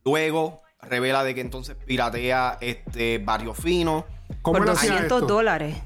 Luego 0.04 0.62
revela 0.80 1.22
de 1.24 1.34
que 1.34 1.40
entonces 1.40 1.76
piratea 1.86 2.58
este 2.60 3.18
Barrio 3.18 3.54
Fino. 3.54 4.04
¿Cómo 4.42 4.58
Por 4.58 4.66
él 4.68 4.72
hacía 4.72 4.90
200 4.92 5.22
esto? 5.22 5.34
dólares. 5.34 5.76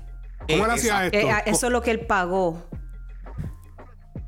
¿Cómo 0.49 0.65
él 0.65 0.71
Eh, 0.71 0.75
hacía 0.75 1.07
esto? 1.07 1.19
Eh, 1.19 1.31
a- 1.31 1.39
eso 1.41 1.67
es 1.67 1.73
lo 1.73 1.83
que 1.83 1.91
él 1.91 2.01
pagó, 2.07 2.63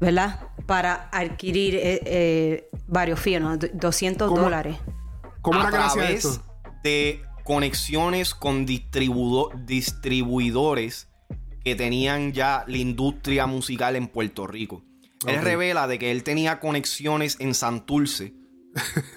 ¿verdad? 0.01 0.41
Para 0.67 1.09
adquirir 1.13 1.77
eh, 1.77 2.01
eh, 2.05 2.71
varios 2.87 3.21
finos, 3.21 3.59
d- 3.59 3.71
200 3.75 4.29
¿Cómo? 4.29 4.43
dólares. 4.43 4.77
¿Cómo 5.43 5.61
a 5.61 5.63
era 5.63 5.71
que 5.71 5.77
él 5.77 5.83
hacía 5.83 6.03
través 6.03 6.25
esto? 6.25 6.45
de 6.83 7.23
conexiones 7.45 8.35
con 8.35 8.67
distribuidores 8.67 11.09
que 11.65 11.75
tenían 11.75 12.33
ya 12.33 12.65
la 12.67 12.77
industria 12.77 13.47
musical 13.47 13.97
en 13.97 14.09
Puerto 14.09 14.47
Rico. 14.47 14.85
Él 15.27 15.43
revela 15.43 15.89
de 15.89 15.99
que 15.99 16.11
él 16.11 16.23
tenía 16.23 16.61
conexiones 16.61 17.37
en 17.41 17.55
Santurce. 17.55 18.35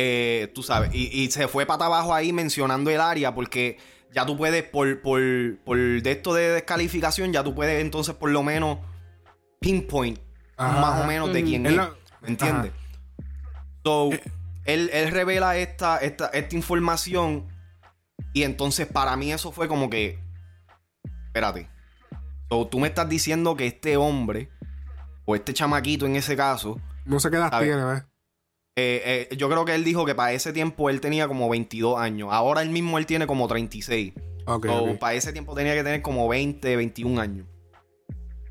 Eh, 0.00 0.52
tú 0.54 0.62
sabes, 0.62 0.94
y, 0.94 1.08
y 1.08 1.28
se 1.32 1.48
fue 1.48 1.66
para 1.66 1.86
abajo 1.86 2.14
ahí 2.14 2.32
mencionando 2.32 2.88
el 2.88 3.00
área 3.00 3.34
porque 3.34 3.78
ya 4.14 4.24
tú 4.24 4.36
puedes, 4.36 4.62
por, 4.62 5.02
por, 5.02 5.20
por 5.64 5.76
de 5.76 6.12
esto 6.12 6.34
de 6.34 6.50
descalificación, 6.50 7.32
ya 7.32 7.42
tú 7.42 7.52
puedes 7.52 7.80
entonces 7.80 8.14
por 8.14 8.30
lo 8.30 8.44
menos 8.44 8.78
pinpoint 9.60 10.20
Ajá. 10.56 10.80
más 10.80 11.02
o 11.02 11.06
menos 11.08 11.32
de 11.32 11.42
quién 11.42 11.66
es. 11.66 11.72
¿Me 12.20 12.28
entiendes? 12.28 12.70
So, 13.84 14.10
él, 14.68 14.90
él 14.92 15.10
revela 15.10 15.56
esta, 15.56 15.98
esta, 15.98 16.26
esta 16.28 16.54
información 16.54 17.48
y 18.32 18.42
entonces 18.44 18.86
para 18.86 19.16
mí 19.16 19.32
eso 19.32 19.50
fue 19.50 19.66
como 19.66 19.88
que, 19.90 20.18
espérate, 21.26 21.68
so, 22.48 22.66
tú 22.68 22.78
me 22.78 22.88
estás 22.88 23.08
diciendo 23.08 23.56
que 23.56 23.66
este 23.66 23.96
hombre 23.96 24.50
o 25.24 25.34
este 25.34 25.52
chamaquito 25.54 26.06
en 26.06 26.16
ese 26.16 26.36
caso, 26.36 26.80
No 27.04 27.18
sé 27.20 27.30
qué 27.30 27.36
edad 27.36 27.58
tiene, 27.60 27.84
¿ves? 27.84 28.02
eh, 28.76 29.26
eh, 29.30 29.36
yo 29.36 29.48
creo 29.48 29.64
que 29.64 29.74
él 29.74 29.82
dijo 29.84 30.04
que 30.06 30.14
para 30.14 30.32
ese 30.32 30.52
tiempo 30.52 30.88
él 30.90 31.00
tenía 31.00 31.26
como 31.28 31.48
22 31.48 31.98
años, 31.98 32.28
ahora 32.30 32.62
él 32.62 32.70
mismo 32.70 32.98
él 32.98 33.06
tiene 33.06 33.26
como 33.26 33.48
36. 33.48 34.12
Ok, 34.46 34.66
So, 34.66 34.98
para 34.98 35.14
ese 35.14 35.32
tiempo 35.32 35.54
tenía 35.54 35.74
que 35.74 35.82
tener 35.84 36.00
como 36.02 36.26
20, 36.28 36.76
21 36.76 37.20
años. 37.20 37.46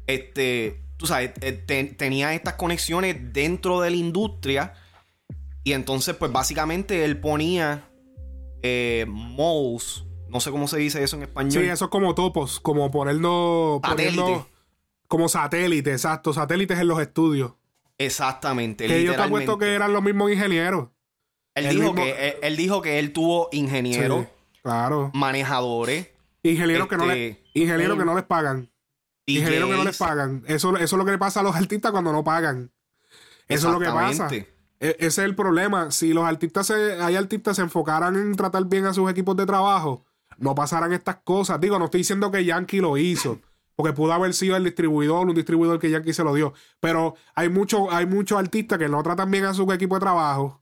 Este, 0.06 0.84
tú 0.98 1.06
sabes, 1.08 1.32
eh, 1.42 1.52
te- 1.54 1.84
tenía 1.86 2.34
estas 2.34 2.54
conexiones 2.54 3.34
dentro 3.34 3.82
de 3.82 3.90
la 3.92 3.96
industria. 3.98 4.74
Y 5.68 5.74
entonces, 5.74 6.16
pues 6.16 6.32
básicamente 6.32 7.04
él 7.04 7.20
ponía 7.20 7.90
eh, 8.64 9.06
no 9.06 10.40
sé 10.40 10.50
cómo 10.50 10.66
se 10.70 10.78
dice 10.78 11.04
eso 11.04 11.18
en 11.18 11.24
español. 11.24 11.52
Sí, 11.52 11.60
eso 11.70 11.86
es 11.86 11.92
como 11.92 12.16
topos, 12.16 12.62
como 12.62 12.90
ponerlo... 12.90 13.82
Satélite. 13.84 14.16
poniendo- 14.22 14.48
como 15.10 15.28
satélite, 15.28 15.92
exacto. 15.92 16.32
Satélites 16.32 16.80
en 16.80 16.88
los 16.88 17.02
estudios. 17.02 17.52
Exactamente. 17.98 18.88
Que 18.88 19.04
yo 19.04 19.14
te 19.14 19.22
apuesto 19.22 19.58
que 19.58 19.74
eran 19.74 19.92
los 19.92 20.02
mismos 20.02 20.32
ingenieros. 20.32 20.88
él, 21.54 21.70
dijo 21.70 21.92
mismo- 21.92 21.96
que, 22.06 22.28
él, 22.30 22.36
él 22.44 22.56
dijo 22.56 22.82
que 22.82 23.00
él 23.00 23.12
tuvo 23.12 23.50
ingenieros, 23.52 24.22
Sí, 24.24 24.60
claro. 24.64 25.12
manejadores, 25.14 26.08
Ingenieros, 26.44 26.88
que 26.88 26.96
no 26.96 27.08
le- 27.08 27.28
este, 27.30 27.44
ingenieros 27.56 27.98
que 27.98 28.06
no 28.06 28.16
les 28.16 28.24
pagan. 28.24 28.72
Ingenieros 29.26 29.70
que 29.70 29.76
no 29.76 29.84
les 29.84 29.98
pagan. 29.98 30.46
Eso, 30.48 30.78
eso 30.78 30.96
es 30.96 30.98
lo 30.98 31.04
que 31.04 31.12
le 31.12 31.18
pasa 31.18 31.42
a 31.42 31.44
los 31.44 31.58
artistas 31.58 31.92
cuando 31.92 32.14
no 32.14 32.24
pagan. 32.24 32.72
Eso 33.50 33.68
es 33.68 33.74
lo 33.74 33.80
que 33.82 33.88
pasa. 33.88 34.30
E- 34.80 34.96
ese 35.00 35.06
es 35.08 35.18
el 35.20 35.36
problema. 35.36 35.92
Si 35.92 36.14
los 36.14 36.26
artistas 36.26 36.68
se, 36.68 37.02
hay 37.02 37.16
artistas 37.16 37.56
se 37.56 37.62
enfocaran 37.62 38.16
en 38.16 38.36
tratar 38.36 38.66
bien 38.66 38.86
a 38.86 38.94
sus 38.94 39.10
equipos 39.10 39.36
de 39.36 39.46
trabajo, 39.46 40.06
no 40.38 40.56
pasaran 40.56 40.94
estas 40.94 41.18
cosas. 41.24 41.60
Digo, 41.60 41.80
no 41.80 41.86
estoy 41.86 42.02
diciendo 42.02 42.32
que 42.32 42.46
Yankee 42.46 42.80
lo 42.80 42.98
hizo, 42.98 43.40
porque 43.76 43.94
pudo 43.94 44.14
haber 44.14 44.34
sido 44.34 44.56
el 44.56 44.64
distribuidor, 44.64 45.28
un 45.28 45.36
distribuidor 45.36 45.80
que 45.80 45.90
Yankee 45.90 46.14
se 46.14 46.24
lo 46.24 46.34
dio. 46.34 46.54
Pero 46.80 47.16
hay 47.36 47.50
muchos 47.50 47.82
hay 47.92 48.06
muchos 48.06 48.38
artistas 48.38 48.78
que 48.78 48.88
no 48.88 49.02
tratan 49.04 49.32
bien 49.32 49.46
a 49.46 49.54
su 49.54 49.72
equipo 49.72 49.96
de 49.96 50.02
trabajo. 50.02 50.62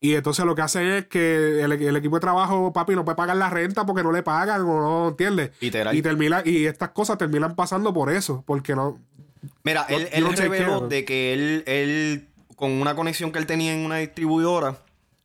Y 0.00 0.14
entonces 0.14 0.44
lo 0.44 0.54
que 0.54 0.62
hacen 0.62 0.86
es 0.86 1.06
que 1.06 1.60
el, 1.60 1.72
el 1.72 1.96
equipo 1.96 2.16
de 2.16 2.20
trabajo, 2.20 2.72
papi, 2.72 2.94
no 2.94 3.04
puede 3.04 3.16
pagar 3.16 3.36
la 3.36 3.50
renta 3.50 3.84
porque 3.84 4.04
no 4.04 4.12
le 4.12 4.22
pagan 4.22 4.60
o 4.60 4.80
no, 4.80 5.08
¿entiendes? 5.08 5.50
Literal. 5.60 5.96
Y 5.96 6.02
termina, 6.02 6.42
y 6.44 6.66
estas 6.66 6.90
cosas 6.90 7.18
terminan 7.18 7.56
pasando 7.56 7.92
por 7.92 8.12
eso, 8.12 8.44
porque 8.46 8.76
no. 8.76 9.00
Mira, 9.64 9.86
él, 9.88 10.08
él 10.12 10.22
no 10.22 10.34
chequeo, 10.34 10.50
reveló 10.50 10.88
de 10.88 11.04
que 11.04 11.32
él, 11.32 11.64
él, 11.66 12.28
con 12.58 12.72
una 12.72 12.94
conexión 12.94 13.32
que 13.32 13.38
él 13.38 13.46
tenía 13.46 13.72
en 13.72 13.84
una 13.86 13.96
distribuidora, 13.96 14.76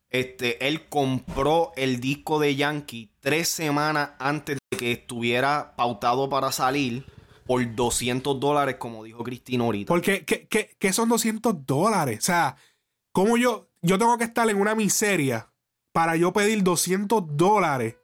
este, 0.09 0.65
él 0.67 0.87
compró 0.87 1.71
el 1.75 1.99
disco 1.99 2.39
de 2.39 2.55
Yankee 2.55 3.11
tres 3.19 3.49
semanas 3.49 4.11
antes 4.19 4.59
de 4.71 4.77
que 4.77 4.91
estuviera 4.91 5.73
pautado 5.75 6.29
para 6.29 6.51
salir 6.51 7.05
por 7.45 7.75
200 7.75 8.39
dólares, 8.39 8.75
como 8.77 9.03
dijo 9.03 9.23
Cristina 9.23 9.63
ahorita. 9.65 9.87
Porque, 9.87 10.23
¿qué, 10.23 10.47
qué, 10.47 10.75
qué 10.79 10.93
son 10.93 11.09
200 11.09 11.65
dólares? 11.65 12.19
O 12.19 12.21
sea, 12.21 12.55
¿cómo 13.11 13.35
yo, 13.37 13.67
yo 13.81 13.97
tengo 13.97 14.17
que 14.17 14.23
estar 14.23 14.49
en 14.49 14.61
una 14.61 14.75
miseria 14.75 15.49
para 15.91 16.15
yo 16.15 16.31
pedir 16.31 16.63
200 16.63 17.23
dólares 17.35 17.95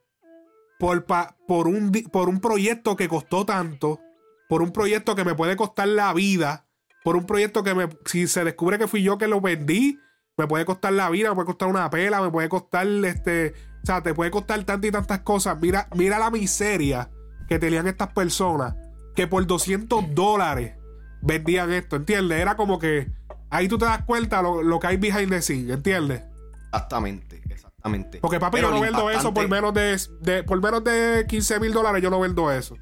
por, 0.78 1.04
pa- 1.06 1.36
por, 1.46 1.68
un, 1.68 1.92
por 2.12 2.28
un 2.28 2.40
proyecto 2.40 2.96
que 2.96 3.08
costó 3.08 3.46
tanto, 3.46 4.00
por 4.48 4.62
un 4.62 4.72
proyecto 4.72 5.14
que 5.14 5.24
me 5.24 5.34
puede 5.34 5.56
costar 5.56 5.88
la 5.88 6.12
vida, 6.12 6.66
por 7.04 7.16
un 7.16 7.26
proyecto 7.26 7.62
que 7.62 7.74
me, 7.74 7.88
si 8.04 8.26
se 8.26 8.44
descubre 8.44 8.78
que 8.78 8.86
fui 8.88 9.02
yo 9.02 9.18
que 9.18 9.26
lo 9.28 9.40
vendí, 9.40 9.98
me 10.36 10.46
puede 10.46 10.64
costar 10.64 10.92
la 10.92 11.10
vida, 11.10 11.28
me 11.30 11.34
puede 11.34 11.46
costar 11.46 11.68
una 11.68 11.88
pela, 11.90 12.20
me 12.22 12.30
puede 12.30 12.48
costar 12.48 12.86
este, 12.86 13.54
o 13.82 13.86
sea, 13.86 14.02
te 14.02 14.14
puede 14.14 14.30
costar 14.30 14.62
tantas 14.64 14.88
y 14.88 14.92
tantas 14.92 15.20
cosas. 15.20 15.58
Mira, 15.60 15.88
mira 15.94 16.18
la 16.18 16.30
miseria 16.30 17.10
que 17.48 17.58
tenían 17.58 17.86
estas 17.86 18.12
personas 18.12 18.74
que 19.14 19.26
por 19.26 19.46
200 19.46 20.14
dólares 20.14 20.74
vendían 21.22 21.72
esto, 21.72 21.96
¿entiendes? 21.96 22.38
Era 22.40 22.56
como 22.56 22.78
que 22.78 23.10
ahí 23.50 23.68
tú 23.68 23.76
te 23.76 23.84
das 23.84 24.04
cuenta 24.04 24.40
lo, 24.40 24.62
lo 24.62 24.78
que 24.80 24.86
hay 24.86 24.96
behind 24.96 25.30
the 25.30 25.42
scene, 25.42 25.72
¿entiendes? 25.72 26.22
Exactamente, 26.66 27.42
exactamente. 27.50 28.18
Porque 28.20 28.38
papi, 28.38 28.56
Pero 28.58 28.68
yo 28.68 28.74
no 28.76 28.80
vendo 28.80 29.10
eso 29.10 29.34
por 29.34 29.48
menos 29.48 29.74
de, 29.74 30.00
de- 30.20 30.44
por 30.44 30.62
menos 30.62 30.84
de 30.84 31.26
15 31.28 31.60
mil 31.60 31.72
dólares, 31.72 32.02
yo 32.02 32.08
no 32.10 32.20
vendo 32.20 32.50
eso. 32.52 32.76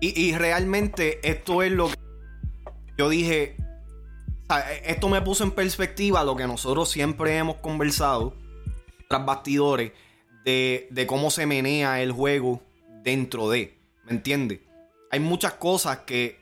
Y, 0.00 0.20
y 0.20 0.36
realmente 0.36 1.20
esto 1.26 1.62
es 1.62 1.70
lo 1.72 1.88
que 1.88 1.94
yo 2.96 3.08
dije. 3.08 3.56
sea, 4.48 4.72
esto 4.84 5.08
me 5.08 5.20
puso 5.22 5.44
en 5.44 5.50
perspectiva 5.50 6.22
lo 6.24 6.36
que 6.36 6.46
nosotros 6.46 6.90
siempre 6.90 7.36
hemos 7.36 7.56
conversado 7.56 8.34
tras 9.08 9.24
bastidores 9.24 9.92
de, 10.44 10.88
de 10.90 11.06
cómo 11.06 11.30
se 11.30 11.46
menea 11.46 12.00
el 12.02 12.12
juego 12.12 12.62
dentro 13.02 13.48
de. 13.50 13.78
¿Me 14.04 14.12
entiendes? 14.12 14.60
Hay 15.10 15.20
muchas 15.20 15.54
cosas 15.54 15.98
que 16.06 16.38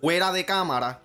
fuera 0.00 0.32
de 0.32 0.44
cámara 0.44 1.02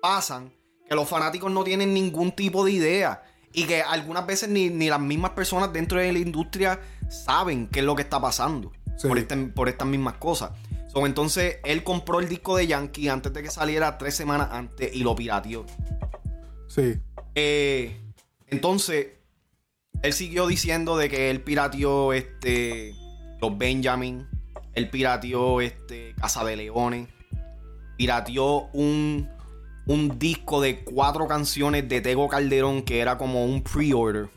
pasan 0.00 0.52
que 0.88 0.94
los 0.94 1.08
fanáticos 1.08 1.50
no 1.50 1.64
tienen 1.64 1.94
ningún 1.94 2.32
tipo 2.32 2.64
de 2.64 2.72
idea. 2.72 3.22
Y 3.54 3.64
que 3.64 3.82
algunas 3.82 4.26
veces 4.26 4.48
ni, 4.48 4.70
ni 4.70 4.88
las 4.88 5.00
mismas 5.00 5.32
personas 5.32 5.72
dentro 5.72 5.98
de 6.00 6.10
la 6.12 6.18
industria 6.18 6.80
saben 7.10 7.66
qué 7.68 7.80
es 7.80 7.84
lo 7.84 7.94
que 7.94 8.02
está 8.02 8.20
pasando 8.20 8.72
Sí. 8.96 9.08
por, 9.08 9.18
este- 9.18 9.36
por 9.36 9.68
estas 9.68 9.86
mismas 9.88 10.14
cosas. 10.14 10.50
So, 10.92 11.06
entonces 11.06 11.58
él 11.64 11.84
compró 11.84 12.20
el 12.20 12.28
disco 12.28 12.56
de 12.56 12.66
Yankee 12.66 13.08
antes 13.08 13.32
de 13.32 13.42
que 13.42 13.50
saliera 13.50 13.96
tres 13.98 14.14
semanas 14.14 14.48
antes 14.52 14.94
y 14.94 15.02
lo 15.02 15.14
pirateó. 15.14 15.64
Sí. 16.68 17.00
Eh, 17.34 17.96
entonces, 18.48 19.08
él 20.02 20.12
siguió 20.12 20.46
diciendo 20.46 20.96
de 20.96 21.08
que 21.08 21.30
él 21.30 21.40
pirateó 21.40 22.12
este, 22.12 22.94
los 23.40 23.56
Benjamin, 23.56 24.26
él 24.74 24.90
pirateó 24.90 25.60
este, 25.60 26.14
Casa 26.16 26.44
de 26.44 26.56
Leones, 26.56 27.08
pirateó 27.96 28.68
un 28.72 29.30
un 29.86 30.18
disco 30.18 30.60
de 30.60 30.84
cuatro 30.84 31.26
canciones 31.26 31.88
de 31.88 32.00
Tego 32.00 32.28
Calderón 32.28 32.82
que 32.82 33.00
era 33.00 33.18
como 33.18 33.44
un 33.44 33.62
pre-order 33.62 34.28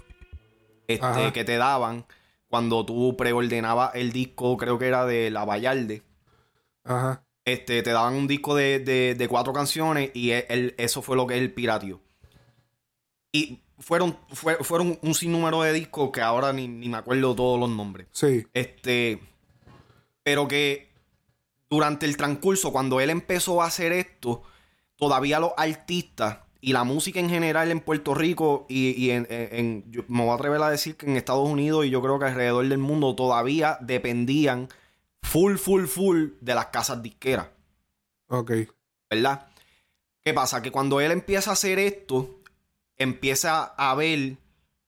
este, 0.88 1.32
que 1.34 1.44
te 1.44 1.58
daban 1.58 2.06
cuando 2.50 2.86
tú 2.86 3.16
preordenabas 3.18 3.92
el 3.96 4.12
disco, 4.12 4.56
creo 4.58 4.78
que 4.78 4.88
era 4.88 5.06
de 5.06 5.30
La 5.30 5.46
Vallarde. 5.46 6.04
Ajá. 6.86 7.24
Este, 7.44 7.84
te 7.84 7.92
daban 7.92 8.14
un 8.16 8.28
disco 8.28 8.56
de, 8.56 8.80
de- 8.80 9.14
de 9.16 9.28
cuatro 9.28 9.54
canciones 9.54 10.10
y 10.14 10.32
él- 10.32 10.46
él- 10.50 10.76
eso 10.78 11.02
fue 11.02 11.16
lo 11.16 11.28
que 11.28 11.38
él 11.38 11.54
pirateó. 11.54 12.02
Y 13.32 13.62
fueron, 13.80 14.18
fue- 14.32 14.56
fueron 14.64 14.98
un 15.02 15.14
sinnúmero 15.14 15.62
de 15.62 15.74
discos 15.74 16.12
que 16.12 16.22
ahora 16.22 16.54
ni, 16.54 16.68
ni 16.68 16.88
me 16.90 16.98
acuerdo 16.98 17.36
todos 17.36 17.60
los 17.60 17.70
nombres. 17.70 18.08
Sí. 18.12 18.48
Este, 18.54 19.20
pero 20.24 20.48
que 20.48 20.90
durante 21.70 22.06
el 22.06 22.16
transcurso, 22.18 22.72
cuando 22.72 23.00
él 23.02 23.10
empezó 23.10 23.62
a 23.62 23.66
hacer 23.68 23.92
esto, 23.92 24.44
todavía 24.96 25.40
los 25.40 25.52
artistas 25.58 26.40
y 26.62 26.74
la 26.74 26.84
música 26.84 27.20
en 27.20 27.30
general 27.30 27.70
en 27.70 27.80
Puerto 27.82 28.16
Rico 28.16 28.66
y, 28.70 28.92
y 28.92 29.12
en, 29.12 29.28
en- 29.30 29.50
en- 29.52 29.92
yo 29.92 30.04
me 30.08 30.22
voy 30.22 30.32
a 30.32 30.36
atrever 30.36 30.62
a 30.64 30.70
decir 30.70 30.96
que 30.96 31.06
en 31.06 31.18
Estados 31.18 31.48
Unidos 31.48 31.86
y 31.86 31.90
yo 31.90 32.02
creo 32.02 32.18
que 32.18 32.26
alrededor 32.26 32.68
del 32.68 32.78
mundo 32.80 33.14
todavía 33.16 33.78
dependían 33.82 34.70
full, 35.30 35.56
full, 35.58 35.86
full 35.86 36.28
de 36.42 36.56
las 36.56 36.68
casas 36.68 37.02
disqueras. 37.02 37.48
Ok. 38.28 38.52
¿verdad? 39.10 39.48
¿Qué 40.24 40.34
pasa? 40.34 40.62
Que 40.62 40.72
cuando 40.72 41.00
él 41.00 41.12
empieza 41.12 41.52
a 41.52 41.54
hacer 41.54 41.78
esto, 41.80 42.42
empieza 42.98 43.64
a 43.78 43.94
ver, 43.96 44.38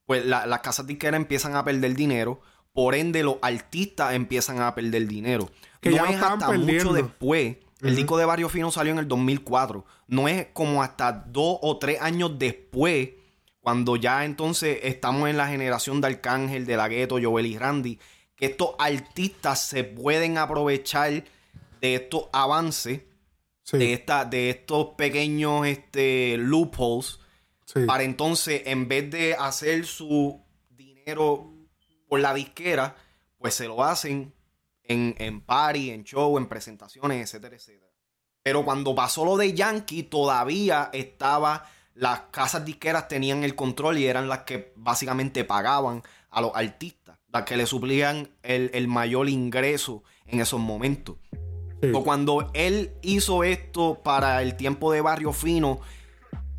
pues 0.06 0.25
la- 0.25 0.46
las 0.48 0.60
casas 0.62 0.88
disqueras 0.88 1.20
empiezan 1.20 1.56
a 1.56 1.63
perder 1.63 1.94
dinero, 1.96 2.41
por 2.74 2.96
ende 2.96 3.24
los 3.24 3.38
artistas 3.41 4.13
empiezan 4.13 4.60
a 4.62 4.74
perder 4.74 5.08
dinero. 5.08 5.50
Que 5.82 5.89
no 5.91 5.98
ya 5.98 6.10
es 6.12 6.22
hasta 6.22 6.48
perdiendo. 6.48 6.74
mucho 6.74 6.94
después. 6.94 7.58
El 7.82 7.96
disco 7.96 8.17
de 8.17 8.25
Barrio 8.25 8.50
Fino 8.50 8.72
salió 8.72 8.91
en 8.91 8.98
el 8.98 9.08
2004. 9.08 9.86
No 10.08 10.27
es 10.27 10.48
como 10.53 10.82
hasta 10.82 11.12
dos 11.12 11.60
o 11.62 11.77
tres 11.77 12.01
años 12.01 12.39
después, 12.39 13.10
cuando 13.60 13.98
ya 13.98 14.25
entonces 14.25 14.79
estamos 14.82 15.29
en 15.29 15.38
la 15.38 15.48
generación 15.48 16.01
de 16.01 16.08
Arcángel, 16.08 16.65
de 16.65 16.75
La 16.75 16.88
Gueto, 16.88 17.20
Joel 17.22 17.46
y 17.46 17.58
Randy, 17.58 18.00
que 18.38 18.46
estos 18.46 18.75
artistas 18.79 19.62
se 19.62 19.84
pueden 19.84 20.38
aprovechar 20.38 21.25
de 21.82 21.96
estos 21.96 22.27
avances 22.32 23.01
Sí. 23.63 23.77
de, 23.79 23.91
esta, 23.91 24.24
de 24.24 24.50
estos 24.50 24.91
pequeños 24.96 25.67
este, 25.67 26.38
loopholes 26.38 27.20
sí. 27.65 27.82
para 27.86 28.03
entonces, 28.03 28.62
en 28.65 28.88
vez 28.88 29.12
de 29.12 29.36
hacer 29.36 29.86
su 29.86 30.41
dinero 30.70 31.53
por 32.08 32.22
la 32.22 32.34
disquera, 32.34 32.96
pues 33.38 33.56
se 33.56 33.67
lo 33.67 33.84
hacen 33.84 34.34
en, 34.84 35.15
en 35.17 35.41
party, 35.41 35.91
en 35.91 36.06
show, 36.06 36.38
en 36.38 36.48
presentaciones, 36.48 37.22
etcétera, 37.22 37.58
etcétera. 37.58 37.91
Pero 38.41 38.63
cuando 38.63 38.96
pasó 38.96 39.25
lo 39.25 39.36
de 39.36 39.53
Yankee, 39.53 40.03
todavía 40.03 40.89
estaba, 40.94 41.70
las 41.94 42.22
casas 42.32 42.63
disqueras 42.63 43.10
tenían 43.10 43.44
el 43.44 43.53
control 43.56 43.98
y 43.98 44.06
eran 44.06 44.29
las 44.29 44.44
que 44.44 44.72
básicamente 44.77 45.44
pagaban 45.44 46.03
a 46.29 46.39
los 46.39 46.51
artistas, 46.56 46.97
las 47.31 47.43
que 47.43 47.57
le 47.57 47.65
suplían 47.65 48.29
el, 48.43 48.72
el 48.74 48.88
mayor 48.88 49.29
ingreso 49.29 50.03
en 50.25 50.39
esos 50.39 50.60
momentos. 50.60 51.17
Sí. 51.81 51.91
O 51.93 52.03
cuando 52.03 52.50
él 52.53 52.93
hizo 53.01 53.43
esto 53.43 54.01
para 54.03 54.41
el 54.41 54.55
tiempo 54.55 54.91
de 54.91 55.01
Barrio 55.01 55.31
Fino, 55.34 55.79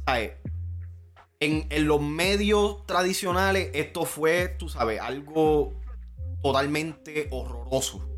¿sabes? 0.06 0.32
En, 1.40 1.66
en 1.70 1.86
los 1.86 2.00
medios 2.00 2.84
tradicionales, 2.86 3.70
esto 3.74 4.04
fue, 4.04 4.48
tú 4.58 4.68
sabes, 4.68 5.00
algo 5.00 5.74
totalmente 6.42 7.28
horroroso. 7.30 8.08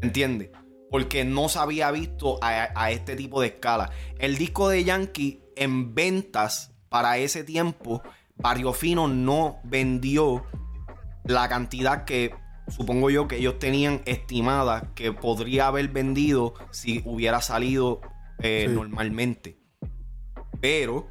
¿Entiendes? 0.00 0.50
Porque 0.90 1.24
no 1.24 1.48
se 1.48 1.58
había 1.58 1.90
visto 1.90 2.38
a, 2.42 2.70
a 2.74 2.90
este 2.92 3.16
tipo 3.16 3.40
de 3.40 3.48
escala. 3.48 3.90
El 4.18 4.36
disco 4.36 4.68
de 4.68 4.84
Yankee 4.84 5.42
en 5.56 5.94
ventas 5.94 6.72
para 6.88 7.18
ese 7.18 7.44
tiempo, 7.44 8.02
Barrio 8.36 8.72
Fino 8.72 9.08
no 9.08 9.58
vendió 9.64 10.44
la 11.28 11.48
cantidad 11.48 12.04
que 12.04 12.34
supongo 12.68 13.10
yo 13.10 13.28
que 13.28 13.36
ellos 13.36 13.58
tenían 13.58 14.02
estimada 14.04 14.92
que 14.94 15.12
podría 15.12 15.68
haber 15.68 15.88
vendido 15.88 16.54
si 16.70 17.02
hubiera 17.04 17.40
salido 17.40 18.00
eh, 18.40 18.66
Sí. 18.68 18.74
normalmente. 18.74 19.58
Pero 20.60 21.08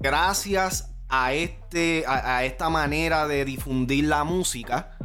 gracias 0.00 0.94
a 1.08 1.32
este 1.34 2.04
a, 2.06 2.38
a 2.38 2.44
esta 2.44 2.68
manera 2.70 3.26
de 3.26 3.44
difundir 3.44 4.04
la 4.04 4.24
música, 4.24 4.96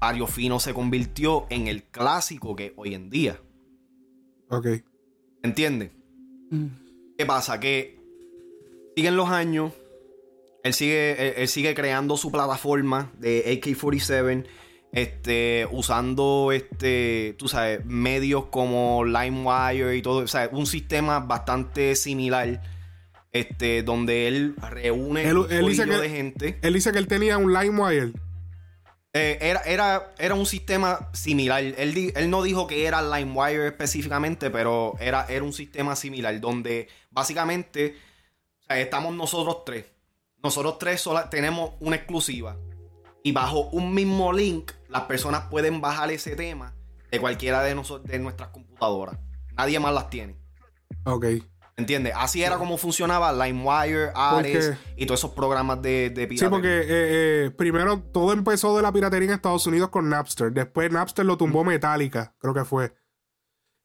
Barrio 0.00 0.26
Fino 0.26 0.60
se 0.60 0.74
convirtió 0.74 1.46
en 1.50 1.66
el 1.68 1.84
clásico 1.84 2.54
que 2.54 2.66
es 2.66 2.72
hoy 2.76 2.94
en 2.94 3.10
día. 3.10 3.40
Ok. 4.50 4.66
¿Entiendes? 5.42 5.90
Mm. 6.50 6.66
¿Qué 7.18 7.26
pasa? 7.26 7.58
Que 7.60 7.98
siguen 8.94 9.16
los 9.16 9.28
años. 9.30 9.72
Él 10.66 10.74
sigue, 10.74 11.28
él, 11.28 11.34
él 11.38 11.48
sigue 11.48 11.74
creando 11.74 12.16
su 12.16 12.30
plataforma 12.32 13.10
de 13.18 13.44
AK-47. 13.62 14.44
Este, 14.92 15.66
usando 15.72 16.52
este, 16.52 17.34
tú 17.38 17.48
sabes, 17.48 17.84
medios 17.84 18.46
como 18.46 19.04
LimeWire 19.04 19.96
y 19.96 20.02
todo. 20.02 20.18
O 20.20 20.28
sea, 20.28 20.48
un 20.52 20.66
sistema 20.66 21.20
bastante 21.20 21.94
similar. 21.96 22.62
Este, 23.32 23.82
donde 23.82 24.28
él 24.28 24.54
reúne 24.70 25.24
Él- 25.28 25.36
un 25.36 25.52
él 25.52 25.66
dice 25.66 25.82
corillo 25.82 26.00
que- 26.00 26.08
de 26.08 26.16
gente. 26.16 26.58
Él 26.62 26.72
dice 26.72 26.90
que 26.92 26.98
él 26.98 27.06
tenía 27.06 27.36
un 27.36 27.52
LimeWire. 27.52 28.12
Eh, 29.12 29.38
era, 29.42 29.60
era, 29.60 30.14
era 30.18 30.34
un 30.34 30.46
sistema 30.46 31.10
similar. 31.12 31.62
Él, 31.62 31.92
di- 31.94 32.12
él 32.16 32.30
no 32.30 32.42
dijo 32.42 32.66
que 32.66 32.86
era 32.86 33.02
LimeWire 33.02 33.66
específicamente, 33.68 34.50
pero 34.50 34.94
era, 35.00 35.26
era 35.28 35.42
un 35.44 35.52
sistema 35.52 35.96
similar 35.96 36.40
donde 36.40 36.88
básicamente 37.10 37.94
o 38.62 38.64
sea, 38.68 38.80
estamos 38.80 39.14
nosotros 39.14 39.64
tres. 39.66 39.84
Nosotros 40.42 40.78
tres 40.78 41.00
sola- 41.00 41.28
tenemos 41.30 41.72
una 41.80 41.96
exclusiva. 41.96 42.56
Y 43.22 43.32
bajo 43.32 43.68
un 43.70 43.92
mismo 43.94 44.32
link, 44.32 44.70
las 44.88 45.02
personas 45.02 45.46
pueden 45.50 45.80
bajar 45.80 46.10
ese 46.12 46.36
tema 46.36 46.74
de 47.10 47.18
cualquiera 47.20 47.62
de, 47.62 47.74
de 48.04 48.18
nuestras 48.18 48.50
computadoras. 48.50 49.18
Nadie 49.56 49.80
más 49.80 49.92
las 49.92 50.10
tiene. 50.10 50.36
Ok. 51.04 51.26
¿Entiendes? 51.78 52.14
Así 52.16 52.42
era 52.42 52.56
como 52.56 52.78
funcionaba 52.78 53.32
LimeWire, 53.32 54.10
Ares 54.14 54.66
Porque- 54.76 54.78
y 54.96 55.06
todos 55.06 55.20
esos 55.20 55.32
programas 55.32 55.82
de, 55.82 56.08
de 56.10 56.22
Sí, 56.22 56.26
piratería. 56.28 56.50
porque 56.50 56.68
eh, 56.80 56.86
eh, 57.46 57.50
primero 57.50 58.00
todo 58.00 58.32
empezó 58.32 58.74
de 58.76 58.82
la 58.82 58.92
piratería 58.92 59.28
en 59.28 59.34
Estados 59.34 59.66
Unidos 59.66 59.90
con 59.90 60.08
Napster. 60.08 60.52
Después 60.52 60.90
Napster 60.90 61.26
lo 61.26 61.36
tumbó 61.36 61.64
Metallica, 61.64 62.34
creo 62.38 62.54
que 62.54 62.64
fue. 62.64 62.94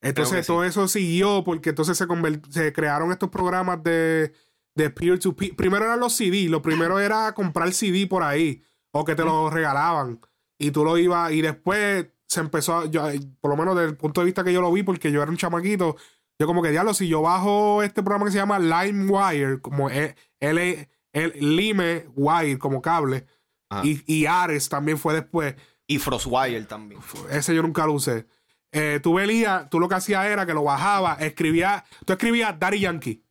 Entonces 0.01 0.39
que 0.41 0.45
todo 0.47 0.63
eso 0.63 0.87
siguió 0.87 1.43
porque 1.43 1.69
entonces 1.69 1.97
se 1.97 2.73
crearon 2.73 3.11
estos 3.11 3.29
programas 3.29 3.83
de, 3.83 4.31
de 4.75 4.89
peer-to-peer. 4.89 5.55
Primero 5.55 5.85
eran 5.85 5.99
los 5.99 6.13
CD, 6.13 6.47
lo 6.49 6.61
primero 6.61 6.99
era 6.99 7.33
comprar 7.33 7.71
CD 7.73 8.07
por 8.07 8.23
ahí 8.23 8.63
o 8.93 9.03
que 9.05 9.15
te 9.15 9.23
lo 9.23 9.49
regalaban 9.49 10.19
y 10.59 10.71
tú 10.71 10.83
lo 10.83 10.97
ibas 10.97 11.31
y 11.31 11.41
después 11.41 12.07
se 12.27 12.39
empezó, 12.39 12.77
a- 12.77 12.85
yo, 12.85 13.03
por 13.41 13.51
lo 13.51 13.57
menos 13.57 13.75
desde 13.75 13.89
el 13.89 13.97
punto 13.97 14.21
de 14.21 14.25
vista 14.25 14.43
que 14.43 14.53
yo 14.53 14.61
lo 14.61 14.71
vi 14.71 14.83
porque 14.83 15.11
yo 15.11 15.21
era 15.21 15.29
un 15.31 15.37
chamaquito, 15.37 15.97
yo 16.39 16.47
como 16.47 16.61
que 16.61 16.71
diablo, 16.71 16.93
si 16.93 17.07
yo 17.07 17.21
bajo 17.21 17.83
este 17.83 18.01
programa 18.03 18.25
que 18.25 18.31
se 18.31 18.37
llama 18.37 18.57
LimeWire, 18.59 19.59
como 19.61 19.89
E- 19.89 20.15
el 20.39 20.87
Lime 21.35 22.05
Wire 22.15 22.57
como 22.57 22.81
cable 22.81 23.25
Ajá. 23.69 23.85
y, 23.85 24.01
y 24.07 24.25
Ares 24.25 24.69
también 24.69 24.97
fue 24.97 25.13
después. 25.13 25.55
Y 25.87 25.99
Frostwire 25.99 26.63
también. 26.65 27.01
Ese 27.29 27.53
yo 27.53 27.61
nunca 27.61 27.85
lo 27.85 27.93
usé. 27.93 28.25
Eh, 28.71 29.01
tú 29.03 29.15
veías, 29.15 29.69
tú 29.69 29.79
lo 29.79 29.89
que 29.89 29.95
hacías 29.95 30.25
era 30.25 30.45
que 30.45 30.53
lo 30.53 30.63
bajaba, 30.63 31.15
escribía, 31.15 31.83
tú 32.05 32.13
escribías 32.13 32.57
Daddy 32.57 32.79
Yankee 32.79 33.23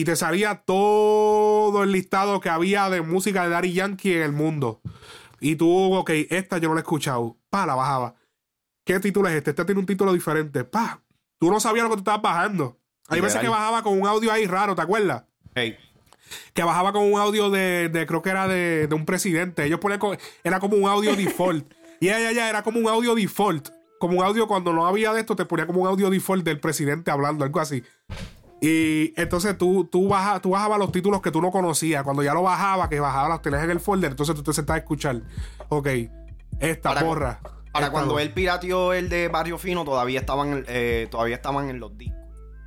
y 0.00 0.04
te 0.04 0.14
salía 0.16 0.62
todo 0.66 1.82
el 1.82 1.92
listado 1.92 2.40
que 2.40 2.48
había 2.50 2.90
de 2.90 3.00
música 3.02 3.44
de 3.44 3.50
Daddy 3.50 3.72
Yankee 3.72 4.12
en 4.14 4.22
el 4.22 4.32
mundo. 4.32 4.80
Y 5.40 5.56
tú, 5.56 5.94
ok, 5.94 6.10
esta 6.30 6.58
yo 6.58 6.68
no 6.68 6.74
la 6.74 6.80
he 6.80 6.82
escuchado. 6.82 7.36
Pa, 7.50 7.66
la 7.66 7.74
bajaba. 7.74 8.14
¿Qué 8.84 9.00
título 9.00 9.28
es 9.28 9.34
este? 9.36 9.50
Este 9.50 9.64
tiene 9.64 9.80
un 9.80 9.86
título 9.86 10.12
diferente. 10.12 10.64
Pa, 10.64 11.02
tú 11.38 11.50
no 11.50 11.60
sabías 11.60 11.84
lo 11.84 11.90
que 11.90 11.96
tú 11.96 12.00
estabas 12.00 12.22
bajando. 12.22 12.78
Hay 13.08 13.20
veces 13.20 13.40
que 13.40 13.48
bajaba 13.48 13.82
con 13.82 13.98
un 14.00 14.06
audio 14.06 14.32
ahí 14.32 14.46
raro, 14.46 14.74
¿te 14.74 14.82
acuerdas? 14.82 15.24
Hey. 15.54 15.76
que 16.52 16.62
bajaba 16.64 16.92
con 16.92 17.04
un 17.10 17.18
audio 17.20 17.48
de, 17.50 17.88
de- 17.88 18.06
creo 18.06 18.20
que 18.20 18.30
era 18.30 18.48
de, 18.48 18.88
de 18.88 18.94
un 18.94 19.06
presidente. 19.06 19.64
Ellos 19.64 19.80
co- 19.98 20.16
era 20.44 20.60
como 20.60 20.76
un 20.76 20.88
audio 20.88 21.14
default. 21.16 21.72
Y 22.00 22.06
ya, 22.06 22.18
ya, 22.20 22.32
ya, 22.32 22.48
era 22.50 22.62
como 22.62 22.80
un 22.80 22.88
audio 22.88 23.14
default. 23.14 23.68
Como 23.98 24.18
un 24.18 24.24
audio 24.24 24.46
cuando 24.46 24.72
no 24.74 24.86
había 24.86 25.12
de 25.14 25.20
esto, 25.20 25.36
te 25.36 25.46
ponía 25.46 25.66
como 25.66 25.80
un 25.82 25.88
audio 25.88 26.10
default 26.10 26.44
del 26.44 26.60
presidente 26.60 27.10
hablando, 27.10 27.44
algo 27.44 27.60
así. 27.60 27.82
Y 28.60 29.12
entonces 29.20 29.56
tú, 29.58 29.84
tú, 29.84 30.08
baja, 30.08 30.40
tú 30.40 30.50
bajabas 30.50 30.78
los 30.78 30.90
títulos 30.90 31.20
que 31.20 31.30
tú 31.30 31.42
no 31.42 31.50
conocías. 31.50 32.02
Cuando 32.02 32.22
ya 32.22 32.32
lo 32.34 32.42
bajaba, 32.42 32.88
que 32.88 32.98
bajaba 33.00 33.28
los 33.28 33.42
tenías 33.42 33.62
en 33.64 33.70
el 33.70 33.80
folder, 33.80 34.12
entonces 34.12 34.34
tú 34.34 34.42
te 34.42 34.52
sentabas 34.52 34.78
a 34.78 34.82
escuchar. 34.82 35.20
Ok, 35.68 35.88
esta 36.60 36.94
Para- 36.94 37.00
porra. 37.06 37.40
Para 37.72 37.86
esta 37.86 37.90
cuando 37.92 38.18
él 38.18 38.30
pirateó 38.30 38.94
el 38.94 39.10
de 39.10 39.28
Barrio 39.28 39.58
Fino, 39.58 39.84
todavía 39.84 40.20
estaban, 40.20 40.64
eh, 40.68 41.06
todavía 41.10 41.36
estaban 41.36 41.68
en 41.68 41.78
los 41.80 41.96
discos. 41.98 42.18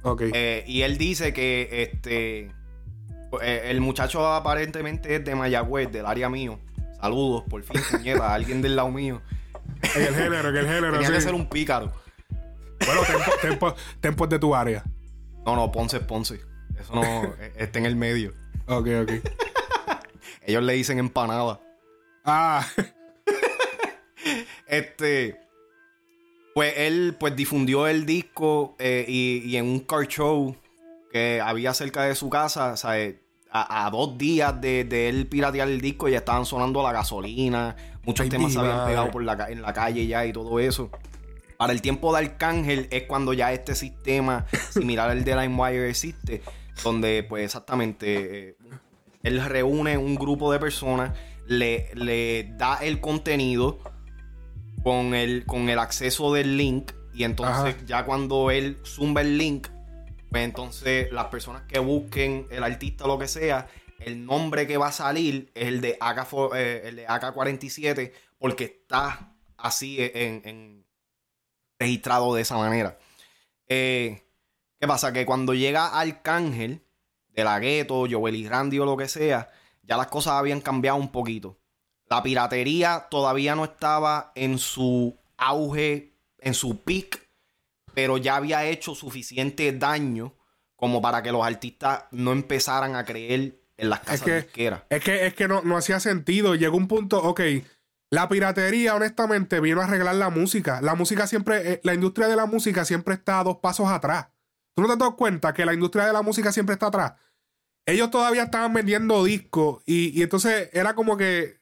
Ok. 0.04 0.22
Eh, 0.34 0.64
y 0.68 0.84
él 0.84 0.98
dice 1.00 1.34
que 1.34 1.68
este 1.82 2.52
eh, 3.42 3.62
el 3.66 3.82
muchacho 3.82 4.28
aparentemente 4.32 5.16
es 5.16 5.26
de 5.26 5.34
Mayagüez, 5.36 5.92
del 5.92 6.06
área 6.06 6.30
mío. 6.30 6.60
Saludos, 7.02 7.44
por 7.50 7.64
fin, 7.64 7.82
puñeta, 7.92 8.32
alguien 8.36 8.62
del 8.62 8.76
lado 8.76 8.92
mío. 8.92 9.22
en 9.96 10.02
el 10.04 10.14
género, 10.16 10.50
en 10.50 10.56
el 10.58 10.66
género. 10.68 10.92
Tenía 10.94 11.08
sí. 11.08 11.14
que 11.16 11.22
ser 11.22 11.34
un 11.34 11.50
pícaro. 11.50 11.92
Bueno, 12.86 13.02
tempo, 13.08 13.32
tempo- 13.42 13.76
tempos 14.00 14.30
de 14.30 14.38
tu 14.40 14.54
área. 14.56 14.84
No, 15.50 15.56
no, 15.56 15.72
Ponce 15.72 15.98
es 15.98 16.04
Ponce. 16.04 16.40
Eso 16.80 16.94
no 16.96 17.02
e- 17.40 17.54
está 17.58 17.80
en 17.80 17.86
el 17.86 17.96
medio. 17.96 18.34
Ok, 18.68 18.88
ok. 19.02 19.12
Ellos 20.46 20.64
le 20.64 20.74
dicen 20.74 21.00
empanada. 21.00 21.60
Ah, 22.26 22.66
Este. 24.68 25.40
Pues 26.54 26.74
él 26.78 27.16
pues 27.20 27.36
difundió 27.36 27.88
el 27.88 28.06
disco 28.06 28.76
eh, 28.80 29.06
y, 29.08 29.42
y 29.46 29.58
en 29.58 29.66
un 29.66 29.80
car 29.82 30.08
show 30.08 30.56
que 31.12 31.40
había 31.42 31.74
cerca 31.74 32.04
de 32.04 32.16
su 32.16 32.30
casa, 32.30 32.74
o 32.74 32.78
sea, 32.78 33.00
eh, 33.00 33.20
a, 33.50 33.86
a 33.86 33.90
dos 33.90 34.18
días 34.18 34.60
de, 34.60 34.84
de 34.84 35.10
él 35.10 35.28
piratear 35.28 35.68
el 35.70 35.80
disco 35.80 36.10
ya 36.10 36.18
estaban 36.20 36.46
sonando 36.46 36.84
la 36.84 36.92
gasolina, 36.92 37.76
muchos 38.04 38.26
Ay, 38.26 38.30
temas 38.30 38.54
se 38.54 38.60
habían 38.60 38.86
pegado 38.86 39.10
por 39.12 39.24
la, 39.24 39.50
en 39.50 39.62
la 39.62 39.74
calle 39.74 40.06
ya 40.06 40.26
y 40.26 40.34
todo 40.34 40.60
eso. 40.60 40.90
Para 41.60 41.74
el 41.74 41.82
tiempo 41.82 42.14
de 42.16 42.20
Arcángel 42.26 42.88
es 42.90 43.04
cuando 43.04 43.34
ya 43.34 43.52
este 43.52 43.76
sistema 43.76 44.46
similar 44.72 45.10
al 45.10 45.26
de 45.26 45.36
LimeWire 45.36 45.90
existe, 45.90 46.42
donde 46.86 47.24
pues 47.28 47.44
exactamente 47.44 48.52
eh, 48.52 48.56
él 49.24 49.44
reúne 49.44 49.98
un 49.98 50.16
grupo 50.16 50.54
de 50.54 50.60
personas, 50.60 51.12
le, 51.48 51.90
le 51.96 52.46
da 52.58 52.76
el 52.78 53.02
contenido 53.02 53.78
con 54.84 55.14
el, 55.14 55.46
con 55.46 55.68
el 55.68 55.80
acceso 55.80 56.34
del 56.34 56.56
link 56.56 56.94
y 57.14 57.26
entonces 57.26 57.76
Ajá. 57.76 57.86
ya 57.86 58.06
cuando 58.06 58.52
él 58.52 58.78
zumba 58.86 59.20
el 59.20 59.38
link, 59.38 59.68
pues 60.32 60.46
entonces 60.46 61.12
las 61.12 61.26
personas 61.26 61.64
que 61.64 61.80
busquen 61.80 62.48
el 62.52 62.64
artista 62.64 63.04
o 63.04 63.08
lo 63.10 63.20
que 63.20 63.28
sea, 63.28 63.68
el 64.00 64.26
nombre 64.26 64.66
que 64.66 64.78
va 64.78 64.88
a 64.88 64.92
salir 64.94 65.52
es 65.56 65.68
el 65.68 65.82
de, 65.82 65.98
AK, 66.00 66.20
fo- 66.26 66.56
eh, 66.56 66.84
el 66.88 66.96
de 66.96 67.06
AK-47 67.06 68.14
porque 68.38 68.64
está 68.64 69.34
así 69.58 69.98
en, 70.00 70.42
en- 70.46 70.86
registrado 71.80 72.36
de 72.36 72.42
esa 72.42 72.58
manera. 72.58 72.98
Eh, 73.68 74.24
¿Qué 74.80 74.88
pasa? 74.88 75.14
Que 75.14 75.26
cuando 75.26 75.54
llega 75.54 76.00
Arcángel 76.00 76.84
de 77.30 77.44
la 77.44 77.60
gueto, 77.60 78.06
Joel 78.10 78.36
y 78.36 78.48
Randy 78.48 78.80
o 78.80 78.86
lo 78.86 78.98
que 78.98 79.08
sea, 79.08 79.50
ya 79.84 79.98
las 79.98 80.08
cosas 80.08 80.34
habían 80.34 80.62
cambiado 80.62 80.98
un 80.98 81.12
poquito. 81.12 81.58
La 82.10 82.22
piratería 82.24 83.08
todavía 83.10 83.56
no 83.56 83.66
estaba 83.66 84.32
en 84.36 84.58
su 84.58 85.18
auge, 85.38 86.14
en 86.40 86.54
su 86.54 86.82
peak, 86.82 87.28
pero 87.94 88.18
ya 88.18 88.36
había 88.36 88.66
hecho 88.66 88.96
suficiente 88.96 89.72
daño 89.74 90.34
como 90.76 91.02
para 91.02 91.22
que 91.22 91.32
los 91.32 91.46
artistas 91.46 92.06
no 92.12 92.32
empezaran 92.32 92.96
a 92.96 93.06
creer 93.06 93.60
en 93.78 93.90
las 93.90 94.00
casas 94.02 94.22
que- 94.22 94.42
disqueras. 94.42 94.84
es 94.90 95.04
que, 95.04 95.28
es 95.28 95.34
que 95.34 95.48
no, 95.48 95.62
no 95.62 95.78
hacía 95.78 96.00
sentido. 96.00 96.56
Llegó 96.56 96.78
un 96.78 96.88
punto, 96.88 97.22
ok. 97.22 97.42
La 98.12 98.28
piratería, 98.28 98.96
honestamente, 98.96 99.60
vino 99.60 99.82
a 99.82 99.84
arreglar 99.84 100.16
la 100.16 100.30
música. 100.30 100.82
La 100.82 100.96
música 100.96 101.28
siempre, 101.28 101.74
eh, 101.74 101.82
la 101.84 101.94
industria 101.94 102.28
de 102.28 102.36
la 102.36 102.48
música 102.48 102.84
siempre 102.86 103.14
está 103.14 103.40
a 103.40 103.44
dos 103.44 103.58
pasos 103.58 103.88
atrás. 103.90 104.30
¿Tú 104.76 104.82
no 104.82 104.88
te 104.88 105.04
das 105.04 105.14
cuenta 105.16 105.54
que 105.54 105.66
la 105.66 105.74
industria 105.74 106.06
de 106.06 106.14
la 106.14 106.22
música 106.22 106.52
siempre 106.52 106.74
está 106.74 106.88
atrás? 106.88 107.14
Ellos 107.86 108.10
todavía 108.10 108.44
estaban 108.44 108.74
vendiendo 108.74 109.24
discos 109.24 109.84
y, 109.86 110.18
y 110.18 110.24
entonces 110.24 110.70
era 110.74 110.96
como 110.96 111.18
que, 111.18 111.62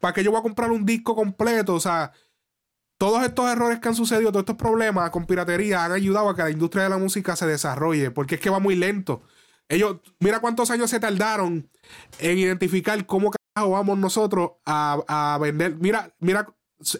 ¿para 0.00 0.14
qué 0.14 0.24
yo 0.24 0.30
voy 0.30 0.40
a 0.40 0.42
comprar 0.42 0.70
un 0.70 0.84
disco 0.84 1.14
completo? 1.14 1.74
O 1.74 1.80
sea, 1.80 2.12
todos 2.98 3.22
estos 3.22 3.50
errores 3.50 3.80
que 3.80 3.88
han 3.88 3.94
sucedido, 3.94 4.30
todos 4.30 4.42
estos 4.42 4.56
problemas 4.56 5.10
con 5.10 5.26
piratería 5.26 5.84
han 5.84 5.92
ayudado 5.92 6.28
a 6.28 6.36
que 6.36 6.42
la 6.42 6.50
industria 6.50 6.84
de 6.84 6.90
la 6.90 6.98
música 6.98 7.36
se 7.36 7.46
desarrolle, 7.46 8.10
porque 8.10 8.34
es 8.34 8.40
que 8.42 8.50
va 8.50 8.58
muy 8.58 8.76
lento. 8.76 9.22
Ellos, 9.68 10.00
mira 10.18 10.40
cuántos 10.40 10.70
años 10.70 10.90
se 10.90 11.00
tardaron 11.00 11.70
en 12.18 12.38
identificar 12.38 13.06
cómo 13.06 13.30
vamos 13.54 13.98
nosotros 13.98 14.52
a, 14.64 15.34
a 15.34 15.38
vender. 15.38 15.76
Mira, 15.76 16.14
mira, 16.18 16.46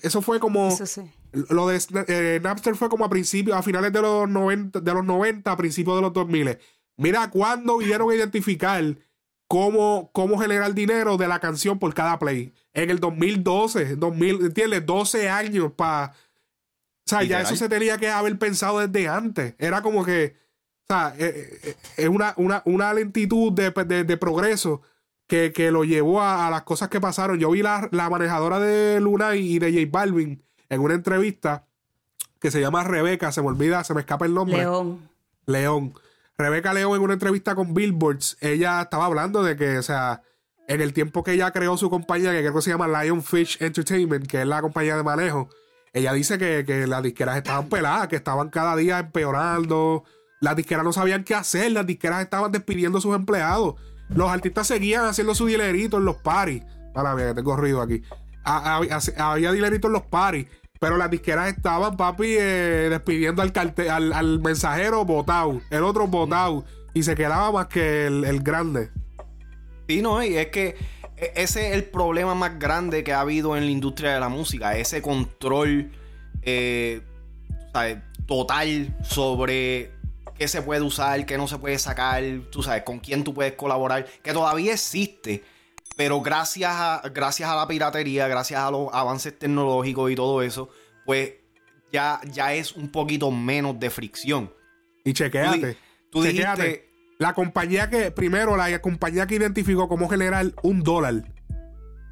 eso 0.03 0.21
fue 0.23 0.39
como 0.41 0.69
Eso 0.69 0.87
sí. 0.87 1.03
lo 1.33 1.67
de 1.69 1.81
eh, 2.09 2.41
Napster 2.43 2.75
fue 2.75 2.89
como 2.89 3.05
a 3.05 3.11
principios, 3.11 3.57
a 3.57 3.63
finales 3.63 3.93
de 3.93 4.03
los 4.03 4.29
90, 4.29 4.81
de 4.81 4.95
los 4.95 5.05
90, 5.05 5.51
a 5.51 5.57
principios 5.57 5.97
de 5.97 6.03
los 6.03 6.13
2000. 6.13 6.59
Mira 6.97 7.31
cuándo 7.31 7.79
vinieron 7.79 8.11
a 8.11 8.15
identificar 8.15 8.85
cómo, 9.49 10.11
cómo 10.13 10.39
generar 10.39 10.75
dinero 10.75 11.17
de 11.17 11.29
la 11.29 11.41
canción 11.41 11.79
por 11.79 11.95
cada 11.95 12.19
play. 12.19 12.53
En 12.75 12.91
el 12.91 13.01
2012, 13.01 13.97
2000, 13.97 14.41
¿entiendes? 14.47 14.85
12 14.87 15.29
años 15.31 15.73
para... 15.73 16.13
O 16.13 17.11
sea, 17.11 17.23
ya 17.25 17.41
eso 17.41 17.57
se 17.57 17.69
tenía 17.69 17.99
que 17.99 18.09
haber 18.09 18.39
pensado 18.39 18.79
desde 18.87 19.09
antes. 19.09 19.55
Era 19.59 19.83
como 19.83 20.05
que... 20.05 20.37
O 20.89 20.93
sea, 20.93 21.15
eh, 21.19 21.59
eh, 21.65 21.77
es 21.97 22.09
una, 22.09 22.35
una, 22.37 22.63
una 22.67 22.93
lentitud 22.95 23.53
de, 23.53 23.71
de- 23.85 24.05
de 24.05 24.17
progreso 24.17 24.83
que, 25.31 25.53
que 25.53 25.71
lo 25.71 25.85
llevó 25.85 26.21
a, 26.21 26.49
a 26.49 26.51
las 26.51 26.63
cosas 26.65 26.89
que 26.89 27.01
pasaron. 27.01 27.39
Yo 27.39 27.53
vi 27.53 27.63
la, 27.63 27.89
la 27.93 28.11
manejadora 28.11 28.59
de 28.59 29.01
Luna 29.01 29.37
y 29.37 29.61
de 29.61 29.73
J 29.73 29.87
Balvin 29.89 30.43
en 30.69 30.81
una 30.81 30.95
entrevista 30.95 31.67
que 32.41 32.51
se 32.51 32.61
llama 32.61 32.83
Rebeca, 32.83 33.31
se 33.31 33.41
me 33.41 33.49
olvida, 33.49 33.85
se 33.85 33.95
me 33.95 34.01
escapa 34.01 34.27
el 34.27 34.35
nombre. 34.35 34.59
León. 34.59 35.09
León. 35.47 35.95
Rebeca 36.37 36.75
León 36.75 36.97
en 36.97 37.03
una 37.03 37.13
entrevista 37.13 37.55
con 37.55 37.75
Billboards, 37.75 38.39
ella 38.41 38.83
estaba 38.83 39.05
hablando 39.05 39.45
de 39.45 39.57
que, 39.57 39.79
o 39.79 39.83
sea, 39.83 40.23
en 40.67 40.81
el 40.81 40.93
tiempo 40.93 41.23
que 41.23 41.33
ella 41.33 41.53
creó 41.53 41.77
su 41.77 41.91
compañía, 41.91 42.33
que 42.33 42.41
creo 42.41 42.55
que 42.55 42.63
se 42.63 42.71
llama 42.71 42.89
Lionfish 42.89 43.63
Entertainment, 43.63 44.27
que 44.27 44.41
es 44.41 44.47
la 44.47 44.63
compañía 44.63 44.97
de 44.97 45.03
manejo, 45.05 45.49
ella 45.93 46.13
dice 46.13 46.39
que, 46.39 46.65
que 46.65 46.87
las 46.89 47.03
disqueras 47.03 47.37
estaban 47.37 47.69
peladas, 47.69 48.09
que 48.09 48.17
estaban 48.17 48.49
cada 48.49 48.75
día 48.75 48.99
empeorando, 48.99 50.05
las 50.41 50.57
disqueras 50.57 50.83
no 50.85 50.93
sabían 50.93 51.23
qué 51.23 51.35
hacer, 51.35 51.71
las 51.71 51.87
disqueras 51.87 52.23
estaban 52.23 52.51
despidiendo 52.51 52.99
a 52.99 53.01
sus 53.01 53.15
empleados, 53.15 53.75
los 54.15 54.31
artistas 54.31 54.67
seguían 54.67 55.05
haciendo 55.05 55.35
su 55.35 55.47
dinerito 55.47 55.99
en 55.99 56.05
los 56.05 56.17
paris. 56.17 56.63
Para 56.95 57.15
ver, 57.15 57.35
tengo 57.35 57.57
ruido 57.57 57.81
aquí. 57.81 58.03
Ha- 58.45 58.81
Había 59.19 59.53
dinerito 59.53 59.87
en 59.89 59.93
los 59.93 60.03
paris. 60.03 60.47
Pero 60.81 60.97
las 60.97 61.11
disqueras 61.11 61.55
estaban, 61.55 61.95
papi, 61.99 62.25
eh, 62.39 62.89
despidiendo 62.89 63.43
al, 63.43 63.53
al, 64.15 64.41
mensajero 64.41 65.05
botado, 65.05 65.61
el 65.69 65.83
otro 65.83 66.07
botado, 66.07 66.65
y 66.95 67.03
se 67.03 67.15
quedaba 67.15 67.53
más 67.53 67.67
que 67.67 68.07
el, 68.07 68.41
grande. 68.43 68.91
Sí, 69.87 70.01
no, 70.01 70.25
y 70.25 70.39
es 70.39 70.47
que 70.47 70.77
e- 71.19 71.33
ese 71.37 71.69
es 71.69 71.75
el 71.75 71.85
problema 71.85 72.35
más 72.35 72.59
grande 72.59 73.05
que 73.05 73.13
ha 73.13 73.21
habido 73.21 73.59
en 73.59 73.67
la 73.67 73.71
industria 73.71 74.15
de 74.15 74.21
la 74.21 74.31
música, 74.31 74.75
ese 74.75 75.03
control 75.03 75.93
eh, 76.41 77.03
total 78.27 78.97
sobre 79.03 79.93
qué 80.41 80.49
se 80.49 80.63
puede 80.63 80.81
usar, 80.81 81.27
qué 81.27 81.37
no 81.37 81.47
se 81.47 81.59
puede 81.59 81.79
sacar, 81.79 82.23
tú 82.51 82.63
sabes, 82.63 82.83
con 82.83 82.99
quién 82.99 83.25
tú 83.25 83.35
puedes 83.35 83.53
colaborar, 83.53 84.07
que 84.23 84.33
todavía 84.33 84.73
existe, 84.73 85.45
pero 85.97 86.23
gracias 86.23 86.73
a, 86.75 87.03
gracias 87.13 87.51
a 87.51 87.55
la 87.57 87.69
piratería, 87.69 88.27
gracias 88.27 88.59
a 88.59 88.71
los 88.71 88.89
avances 88.91 89.39
tecnológicos 89.39 90.11
y 90.11 90.15
todo 90.15 90.41
eso, 90.41 90.71
pues 91.05 91.35
ya, 91.93 92.23
ya 92.33 92.55
es 92.55 92.73
un 92.73 92.91
poquito 92.91 93.31
menos 93.31 93.79
de 93.79 93.91
fricción. 93.91 94.51
Y 95.05 95.13
chequéate. 95.13 95.75
Tú 96.11 96.21
tú 96.21 96.25
chequéate. 96.25 96.63
dijiste- 96.63 96.91
La 97.19 97.35
compañía 97.35 97.91
que, 97.91 98.11
primero, 98.11 98.57
la 98.57 98.81
compañía 98.81 99.27
que 99.27 99.35
identificó 99.35 99.89
cómo 99.91 100.09
generar 100.09 100.47
un 100.63 100.83
dólar 100.83 101.23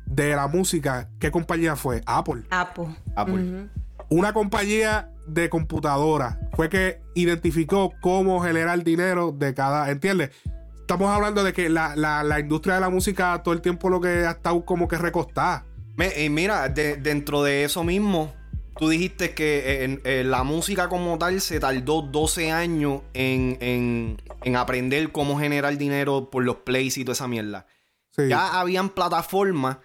de 0.05 0.37
la 0.37 0.49
música, 0.49 1.09
¿qué 1.19 1.31
compañía 1.31 1.77
fue? 1.77 2.03
Apple. 2.05 2.43
Apple. 2.51 2.89
Apple. 3.17 3.69
Una 4.11 4.35
compañía 4.35 5.11
de 5.29 5.49
computadora 5.49 6.39
fue 6.55 6.69
que 6.69 7.01
identificó 7.15 7.93
cómo 8.01 8.41
generar 8.43 8.83
dinero 8.83 9.33
de 9.33 9.55
cada. 9.55 9.91
¿Entiendes? 9.91 10.31
Estamos 10.81 11.11
hablando 11.11 11.45
de 11.45 11.53
que 11.53 11.69
la, 11.69 11.95
la- 11.97 12.23
la 12.23 12.41
industria 12.41 12.77
de 12.77 12.81
la 12.81 12.89
música 12.91 13.43
todo 13.43 13.53
el 13.55 13.61
tiempo 13.61 13.91
lo 13.91 14.01
que 14.01 14.09
ha 14.27 14.31
estado 14.33 14.65
como 14.65 14.89
que 14.89 14.97
recostada. 14.99 15.67
Y 16.17 16.29
mira, 16.31 16.69
de- 16.69 16.97
dentro 16.97 17.43
de 17.43 17.65
eso 17.65 17.85
mismo, 17.85 18.33
tú 18.79 18.89
dijiste 18.89 19.35
que 19.35 19.59
eh, 19.59 19.85
en- 19.85 20.01
eh, 20.05 20.23
la 20.25 20.45
música 20.45 20.89
como 20.89 21.19
tal 21.19 21.41
se 21.41 21.61
tardó 21.61 22.03
12 22.03 22.51
años 22.53 23.03
en, 23.15 23.59
en- 23.61 24.23
en 24.43 24.57
aprender 24.57 25.11
cómo 25.13 25.39
generar 25.39 25.77
dinero 25.77 26.31
por 26.31 26.45
los 26.45 26.57
plays 26.57 26.97
y 26.99 27.05
toda 27.05 27.13
esa 27.15 27.29
mierda. 27.29 27.67
Sí. 28.17 28.29
Ya 28.29 28.59
habían 28.61 28.89
plataformas 28.91 29.79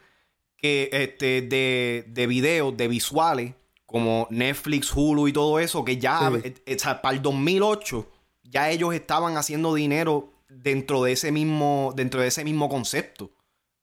que, 0.57 0.89
este, 0.93 1.41
de, 1.41 2.05
de 2.07 2.27
videos, 2.27 2.77
de 2.77 2.87
visuales, 2.87 3.53
como 3.93 4.25
Netflix, 4.31 4.91
Hulu 4.91 5.27
y 5.27 5.33
todo 5.33 5.59
eso, 5.59 5.85
que 5.85 5.99
ya 5.99 6.31
Sí. 6.31 6.39
eh, 6.47 6.55
eh, 6.65 6.75
o 6.75 6.79
sea, 6.79 6.99
para 6.99 7.15
el 7.15 7.21
2008 7.21 8.09
ya 8.41 8.71
ellos 8.71 8.91
estaban 8.95 9.37
haciendo 9.37 9.75
dinero 9.75 10.33
dentro 10.49 11.03
de 11.03 11.11
ese 11.11 11.31
mismo, 11.31 11.93
dentro 11.95 12.21
de 12.21 12.27
ese 12.29 12.43
mismo 12.43 12.69
concepto. 12.69 13.29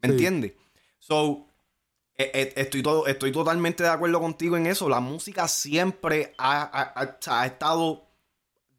¿Me 0.02 0.08
Sí. 0.08 0.12
entiendes? 0.14 0.52
So, 0.98 1.46
eh, 2.16 2.52
estoy, 2.56 2.82
todo, 2.82 3.06
estoy 3.06 3.30
totalmente 3.30 3.84
de 3.84 3.88
acuerdo 3.88 4.18
contigo 4.20 4.56
en 4.56 4.66
eso. 4.66 4.88
La 4.88 4.98
música 4.98 5.46
siempre 5.46 6.34
ha, 6.38 7.14
ha- 7.30 7.46
estado 7.46 8.08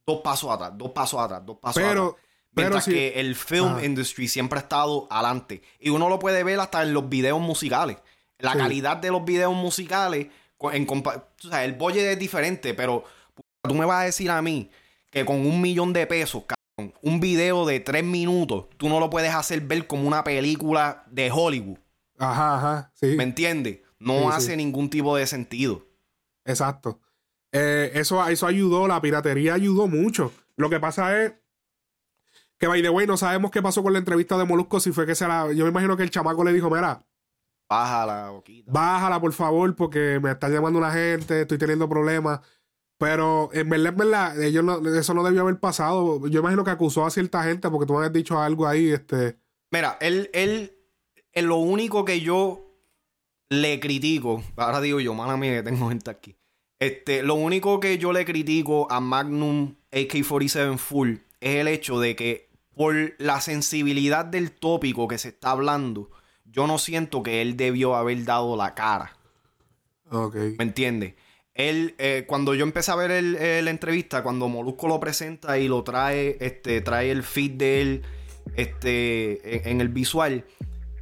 dos 0.06 0.20
pasos 0.22 0.52
atrás, 0.52 0.74
dos 0.76 0.92
pasos 0.92 1.20
atrás, 1.22 1.46
dos 1.46 1.58
pasos 1.60 1.82
Pero- 1.82 2.08
atrás. 2.10 2.26
Mientras 2.54 2.84
pero 2.84 2.98
que 2.98 3.20
el 3.22 3.36
film 3.38 3.80
industry 3.82 4.28
siempre 4.28 4.60
ha 4.60 4.64
estado 4.64 5.08
adelante. 5.10 5.62
Y 5.80 5.88
uno 5.90 6.10
lo 6.10 6.20
puede 6.20 6.44
ver 6.44 6.60
hasta 6.60 6.84
en 6.84 6.94
los 6.94 7.08
videos 7.08 7.40
musicales. 7.40 7.96
La 8.40 8.52
Sí. 8.52 8.58
calidad 8.58 8.98
de 8.98 9.10
los 9.10 9.24
videos 9.24 9.54
musicales, 9.56 10.28
en 10.72 10.88
o 10.90 11.24
sea, 11.38 11.64
el 11.66 11.74
budget 11.74 12.04
es 12.14 12.20
diferente, 12.20 12.74
pero 12.74 13.04
tú 13.64 13.74
me 13.74 13.86
vas 13.86 14.02
a 14.02 14.06
decir 14.06 14.30
a 14.30 14.42
mí 14.42 14.70
que 15.10 15.26
con 15.26 15.46
un 15.46 15.62
millón 15.62 15.94
de 15.94 16.08
pesos, 16.08 16.44
cabrón, 16.46 16.94
un 17.02 17.20
video 17.20 17.66
de 17.66 17.80
tres 17.80 18.04
minutos, 18.04 18.66
tú 18.78 18.90
no 18.90 19.00
lo 19.00 19.10
puedes 19.10 19.34
hacer 19.34 19.62
ver 19.62 19.88
como 19.88 20.08
una 20.08 20.24
película 20.24 21.04
de 21.10 21.32
Hollywood. 21.32 21.78
Ajá, 22.18 22.58
ajá. 22.58 22.92
Sí. 22.96 23.16
¿Me 23.18 23.24
entiendes? 23.24 23.80
No 24.00 24.14
Sí, 24.14 24.20
sí. 24.22 24.30
hace 24.34 24.58
ningún 24.58 24.90
tipo 24.90 25.16
de 25.16 25.28
sentido. 25.28 25.86
Exacto. 26.46 27.00
Eh, 27.52 27.92
eso, 27.96 28.26
eso 28.28 28.48
ayudó, 28.48 28.88
la 28.88 29.02
piratería 29.02 29.54
ayudó 29.54 29.88
mucho. 29.88 30.32
Lo 30.56 30.70
que 30.70 30.80
pasa 30.80 31.22
es 31.24 31.34
Que 32.58 32.68
by 32.68 32.82
the 32.82 32.90
way, 32.90 33.08
no 33.08 33.18
sabemos 33.18 33.50
qué 33.52 33.62
pasó 33.62 33.82
con 33.82 33.92
la 33.94 34.00
entrevista 34.00 34.38
de 34.38 34.46
Molusco, 34.46 34.80
si 34.80 34.92
fue 34.92 35.06
que 35.08 35.16
se 35.16 35.28
la. 35.28 35.52
Yo 35.52 35.64
me 35.66 35.72
imagino 35.72 35.98
que 35.98 36.04
el 36.04 36.12
chamaco 36.12 36.44
le 36.44 36.54
dijo, 36.54 36.70
mira, 36.70 37.04
Bájala, 37.72 38.30
boquita. 38.32 38.70
bájala 38.72 39.22
por 39.22 39.32
favor, 39.34 39.74
porque 39.76 40.20
me 40.22 40.32
está 40.32 40.50
llamando 40.50 40.78
una 40.78 40.92
gente, 40.92 41.42
estoy 41.42 41.58
teniendo 41.58 41.88
problemas. 41.88 42.42
Pero 42.98 43.50
en 43.54 43.70
verdad, 43.70 43.94
en 43.94 43.98
verdad, 43.98 44.42
ellos 44.44 44.64
no- 44.64 44.88
eso 44.96 45.14
no 45.14 45.24
debió 45.24 45.42
haber 45.42 45.60
pasado. 45.60 46.28
Yo 46.28 46.42
imagino 46.42 46.64
que 46.64 46.72
acusó 46.72 47.06
a 47.06 47.10
cierta 47.10 47.44
gente 47.44 47.70
porque 47.70 47.86
tú 47.88 47.94
me 47.94 48.00
habías 48.00 48.14
dicho 48.14 48.38
algo 48.40 48.68
ahí, 48.68 48.90
este. 48.92 49.38
Mira, 49.72 49.98
él, 50.02 50.30
él, 50.34 50.74
él, 51.32 51.46
lo 51.46 51.56
único 51.58 52.04
que 52.06 52.20
yo 52.20 52.68
le 53.50 53.80
critico, 53.80 54.44
ahora 54.58 54.82
digo 54.82 55.00
yo, 55.00 55.14
mala 55.14 55.38
mía 55.38 55.54
que 55.54 55.64
tengo 55.64 55.88
gente 55.90 56.12
aquí. 56.12 56.36
Este, 56.80 57.24
lo 57.24 57.36
único 57.36 57.80
que 57.80 57.98
yo 57.98 58.12
le 58.12 58.26
critico 58.26 58.92
a 58.92 59.00
Magnum 59.00 59.76
AK-47 59.92 60.78
Full 60.78 61.12
es 61.40 61.56
el 61.56 61.68
hecho 61.70 62.00
de 62.00 62.16
que 62.16 62.50
por 62.76 62.96
la 63.18 63.40
sensibilidad 63.42 64.26
del 64.26 64.52
tópico 64.52 65.08
que 65.08 65.18
se 65.18 65.30
está 65.30 65.52
hablando, 65.52 66.10
yo 66.52 66.68
no 66.68 66.78
siento 66.78 67.24
que 67.24 67.42
él 67.42 67.58
debió 67.58 67.96
haber 67.96 68.24
dado 68.26 68.56
la 68.56 68.76
cara. 68.76 69.14
Ok. 70.10 70.36
¿Me 70.58 70.64
entiendes? 70.64 71.16
Él, 71.54 71.96
eh, 71.98 72.26
cuando 72.28 72.54
yo 72.54 72.64
empecé 72.64 72.92
a 72.92 72.96
ver 72.96 73.12
el- 73.12 73.36
eh, 73.36 73.62
la 73.62 73.72
entrevista, 73.72 74.24
cuando 74.24 74.48
Molusco 74.48 74.88
lo 74.88 75.00
presenta 75.00 75.58
y 75.58 75.68
lo 75.68 75.84
trae, 75.84 76.38
este, 76.40 76.82
trae 76.82 77.12
el 77.12 77.24
feed 77.24 77.52
de 77.52 77.82
él 77.82 78.02
este, 78.56 79.58
en, 79.68 79.76
en 79.76 79.82
el 79.82 79.90
visual, 79.90 80.46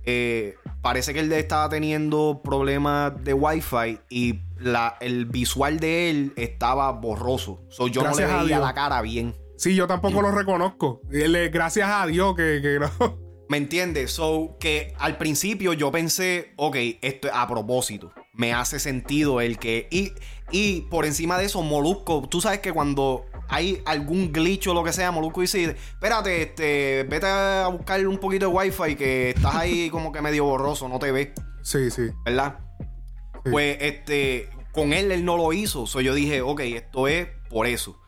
eh, 0.06 0.56
parece 0.82 1.14
que 1.14 1.20
él 1.22 1.32
estaba 1.34 1.70
teniendo 1.70 2.42
problemas 2.44 3.14
de 3.24 3.34
Wi-Fi 3.34 4.00
y 4.10 4.40
la, 4.60 4.98
el 5.02 5.26
visual 5.26 5.80
de 5.80 6.10
él 6.10 6.34
estaba 6.36 6.92
borroso. 6.92 7.62
So, 7.70 7.88
yo 7.88 8.02
Gracias 8.02 8.30
no 8.30 8.38
le 8.38 8.44
veía 8.44 8.60
la 8.60 8.74
cara 8.74 9.02
bien. 9.02 9.36
Sí, 9.58 9.76
yo 9.76 9.88
tampoco 9.88 10.22
lo 10.22 10.32
reconozco. 10.32 11.02
Él, 11.12 11.50
Gracias 11.52 11.90
a 11.90 12.06
Dios 12.08 12.36
que, 12.36 12.60
que 12.62 12.80
no. 12.80 13.29
¿Me 13.50 13.58
entiendes? 13.58 14.12
So, 14.12 14.58
que 14.60 14.94
al 15.00 15.18
principio 15.18 15.74
yo 15.74 15.92
pensé, 15.92 16.54
ok, 16.56 16.76
esto 17.02 17.28
es 17.28 17.34
a 17.34 17.48
propósito. 17.48 18.14
Me 18.34 18.54
hace 18.54 18.80
sentido 18.80 19.42
el 19.42 19.58
que. 19.58 19.88
Y, 19.90 20.12
y 20.52 20.82
por 20.82 21.06
encima 21.06 21.36
de 21.40 21.46
eso, 21.46 21.64
Molusco, 21.64 22.28
tú 22.30 22.42
sabes 22.42 22.60
que 22.60 22.72
cuando 22.72 23.26
hay 23.48 23.82
algún 23.86 24.32
glitch 24.32 24.68
o 24.68 24.76
lo 24.76 24.84
que 24.84 24.94
sea, 24.94 25.12
Molusco 25.12 25.42
dice: 25.42 25.76
Espérate, 25.94 26.44
este, 26.44 27.08
vete 27.10 27.26
a 27.26 27.68
buscar 27.72 28.06
un 28.08 28.20
poquito 28.20 28.48
de 28.48 28.54
wifi 28.54 28.96
que 28.96 29.32
estás 29.32 29.56
ahí 29.56 29.90
como 29.92 30.12
que 30.12 30.22
medio 30.22 30.46
borroso, 30.46 30.88
no 30.88 31.00
te 31.00 31.12
ves, 31.12 31.30
Sí, 31.64 31.90
sí. 31.90 32.04
¿verdad? 32.24 32.60
Sí. 33.44 33.50
Pues 33.52 33.78
este, 33.82 34.48
con 34.72 34.94
él 34.94 35.12
él 35.12 35.26
no 35.26 35.38
lo 35.38 35.54
hizo. 35.54 35.88
So 35.88 36.02
yo 36.02 36.14
dije, 36.14 36.42
ok, 36.42 36.60
esto 36.60 37.08
es 37.08 37.28
por 37.50 37.66
eso. 37.66 38.00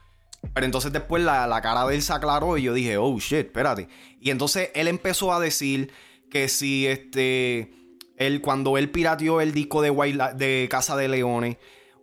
Pero 0.53 0.65
entonces 0.65 0.91
después 0.91 1.23
la, 1.23 1.47
la 1.47 1.61
cara 1.61 1.85
de 1.85 1.95
él 1.95 2.01
se 2.01 2.13
aclaró 2.13 2.57
y 2.57 2.63
yo 2.63 2.73
dije, 2.73 2.97
oh 2.97 3.17
shit, 3.19 3.45
espérate. 3.47 3.87
Y 4.19 4.31
entonces 4.31 4.69
él 4.73 4.87
empezó 4.87 5.33
a 5.33 5.39
decir 5.39 5.91
que 6.29 6.47
si 6.47 6.87
este, 6.87 7.71
él, 8.17 8.41
cuando 8.41 8.77
él 8.77 8.89
pirateó 8.89 9.41
el 9.41 9.53
disco 9.53 9.81
de, 9.81 9.89
White 9.89 10.35
de 10.35 10.67
Casa 10.69 10.95
de 10.95 11.07
Leones, 11.07 11.57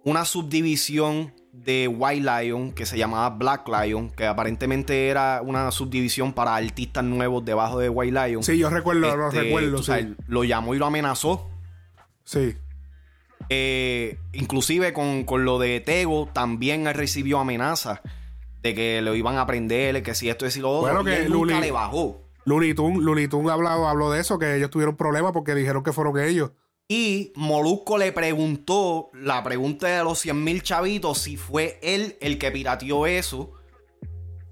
una 0.04 0.24
subdivisión 0.24 1.34
de 1.52 1.88
White 1.88 2.24
Lion 2.42 2.72
que 2.72 2.86
se 2.86 2.96
llamaba 2.96 3.30
Black 3.30 3.68
Lion, 3.68 4.10
que 4.10 4.26
aparentemente 4.26 5.08
era 5.08 5.42
una 5.42 5.70
subdivisión 5.72 6.32
para 6.32 6.54
artistas 6.54 7.02
nuevos 7.04 7.44
debajo 7.44 7.78
de 7.78 7.88
White 7.88 8.28
Lion. 8.28 8.42
Sí, 8.42 8.56
yo 8.56 8.70
recuerdo, 8.70 9.16
lo 9.16 9.28
Este, 9.28 9.42
recuerdo, 9.42 9.78
sí. 9.78 9.84
sabes, 9.84 10.06
lo 10.28 10.44
llamó 10.44 10.74
y 10.74 10.78
lo 10.78 10.86
amenazó. 10.86 11.50
Sí. 12.24 12.54
Eh, 13.48 14.18
inclusive 14.32 14.92
con, 14.92 15.24
con 15.24 15.44
lo 15.44 15.58
de 15.58 15.80
Tego, 15.80 16.28
también 16.32 16.86
él 16.86 16.94
recibió 16.94 17.38
amenazas 17.40 18.00
de 18.62 18.74
que 18.74 19.02
lo 19.02 19.14
iban 19.14 19.38
a 19.38 19.46
prender, 19.46 20.02
que 20.02 20.14
si 20.14 20.28
esto 20.28 20.46
es 20.46 20.56
y 20.56 20.60
lo 20.60 20.70
otro. 20.70 20.92
Bueno, 20.94 21.02
y 21.02 21.14
que 21.14 21.22
él 21.24 21.32
nunca 21.32 21.60
le 21.60 21.70
bajó. 21.70 22.22
Looney 22.44 22.74
Tunes 22.74 23.50
hablado, 23.50 23.86
habló 23.88 24.10
de 24.10 24.20
eso, 24.20 24.38
que 24.38 24.56
ellos 24.56 24.70
tuvieron 24.70 24.96
problemas 24.96 25.32
porque 25.32 25.54
dijeron 25.54 25.82
que 25.82 25.92
fueron 25.92 26.18
ellos. 26.18 26.52
Y 26.88 27.32
Molusco 27.36 27.98
le 27.98 28.12
preguntó 28.12 29.10
la 29.12 29.42
pregunta 29.44 29.86
de 29.88 30.02
los 30.02 30.18
100 30.20 30.42
mil 30.42 30.62
chavitos 30.62 31.18
si 31.18 31.36
fue 31.36 31.78
él 31.82 32.16
el 32.22 32.38
que 32.38 32.50
pirateó 32.50 33.06
eso. 33.06 33.52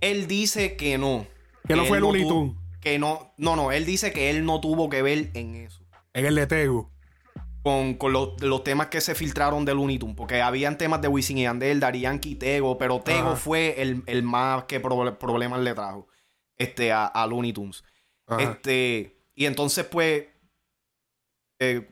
Él 0.02 0.26
dice 0.26 0.76
que 0.76 0.98
no. 0.98 1.26
Que 1.66 1.74
no 1.74 1.82
él 1.82 1.88
fue 1.88 2.00
Tunes. 2.00 2.54
Que 2.82 2.98
no, 2.98 3.32
no, 3.38 3.56
no, 3.56 3.72
él 3.72 3.86
dice 3.86 4.12
que 4.12 4.28
él 4.28 4.44
no 4.44 4.60
tuvo 4.60 4.90
que 4.90 5.00
ver 5.00 5.30
en 5.32 5.54
eso. 5.54 5.82
En 6.12 6.26
el 6.26 6.34
de 6.34 6.46
Tegu. 6.46 6.90
Con, 7.66 7.94
con 7.94 8.12
los, 8.12 8.40
los 8.42 8.62
temas 8.62 8.86
que 8.86 9.00
se 9.00 9.16
filtraron 9.16 9.64
de 9.64 9.74
Looney 9.74 9.98
Tunes, 9.98 10.14
porque 10.14 10.40
habían 10.40 10.78
temas 10.78 11.00
de 11.00 11.08
Wisin 11.08 11.38
y 11.38 11.42
Yandel, 11.42 11.80
Daddy 11.80 11.98
Yankee 12.02 12.30
y 12.30 12.34
Tego, 12.36 12.78
pero 12.78 13.00
Tego 13.00 13.30
Ajá. 13.30 13.36
fue 13.36 13.82
el, 13.82 14.04
el 14.06 14.22
más 14.22 14.66
que 14.66 14.80
proble- 14.80 15.16
problemas 15.18 15.58
le 15.58 15.74
trajo 15.74 16.06
este, 16.56 16.92
a, 16.92 17.06
a 17.06 17.26
Looney 17.26 17.52
Tunes. 17.52 17.82
Ajá. 18.28 18.40
Este, 18.40 19.18
y 19.34 19.46
entonces, 19.46 19.84
pues, 19.84 20.26
eh, 21.58 21.90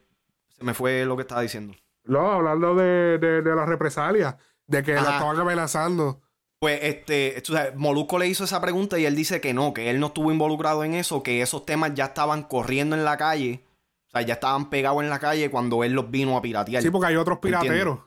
se 0.48 0.62
me 0.64 0.74
fue 0.74 1.04
lo 1.06 1.16
que 1.16 1.22
estaba 1.22 1.40
diciendo. 1.40 1.74
No, 2.04 2.30
hablando 2.30 2.76
de, 2.76 3.18
de, 3.18 3.42
de 3.42 3.56
las 3.56 3.68
represalias, 3.68 4.36
de 4.68 4.84
que 4.84 4.94
Ajá. 4.94 5.14
estaban 5.14 5.40
amenazando. 5.40 6.20
Pues, 6.60 6.78
este, 6.84 7.42
Molusco 7.74 8.16
le 8.20 8.28
hizo 8.28 8.44
esa 8.44 8.60
pregunta 8.60 8.96
y 8.96 9.06
él 9.06 9.16
dice 9.16 9.40
que 9.40 9.52
no, 9.52 9.74
que 9.74 9.90
él 9.90 9.98
no 9.98 10.06
estuvo 10.06 10.30
involucrado 10.30 10.84
en 10.84 10.94
eso, 10.94 11.24
que 11.24 11.42
esos 11.42 11.66
temas 11.66 11.94
ya 11.94 12.04
estaban 12.04 12.44
corriendo 12.44 12.94
en 12.94 13.04
la 13.04 13.16
calle, 13.16 13.64
o 14.14 14.18
sea, 14.18 14.26
ya 14.26 14.34
estaban 14.34 14.70
pegados 14.70 15.02
en 15.02 15.10
la 15.10 15.18
calle 15.18 15.50
cuando 15.50 15.82
él 15.82 15.92
los 15.92 16.10
vino 16.10 16.36
a 16.36 16.42
piratear. 16.42 16.82
Sí, 16.82 16.90
porque 16.90 17.08
hay 17.08 17.16
otros 17.16 17.38
pirateros. 17.38 17.98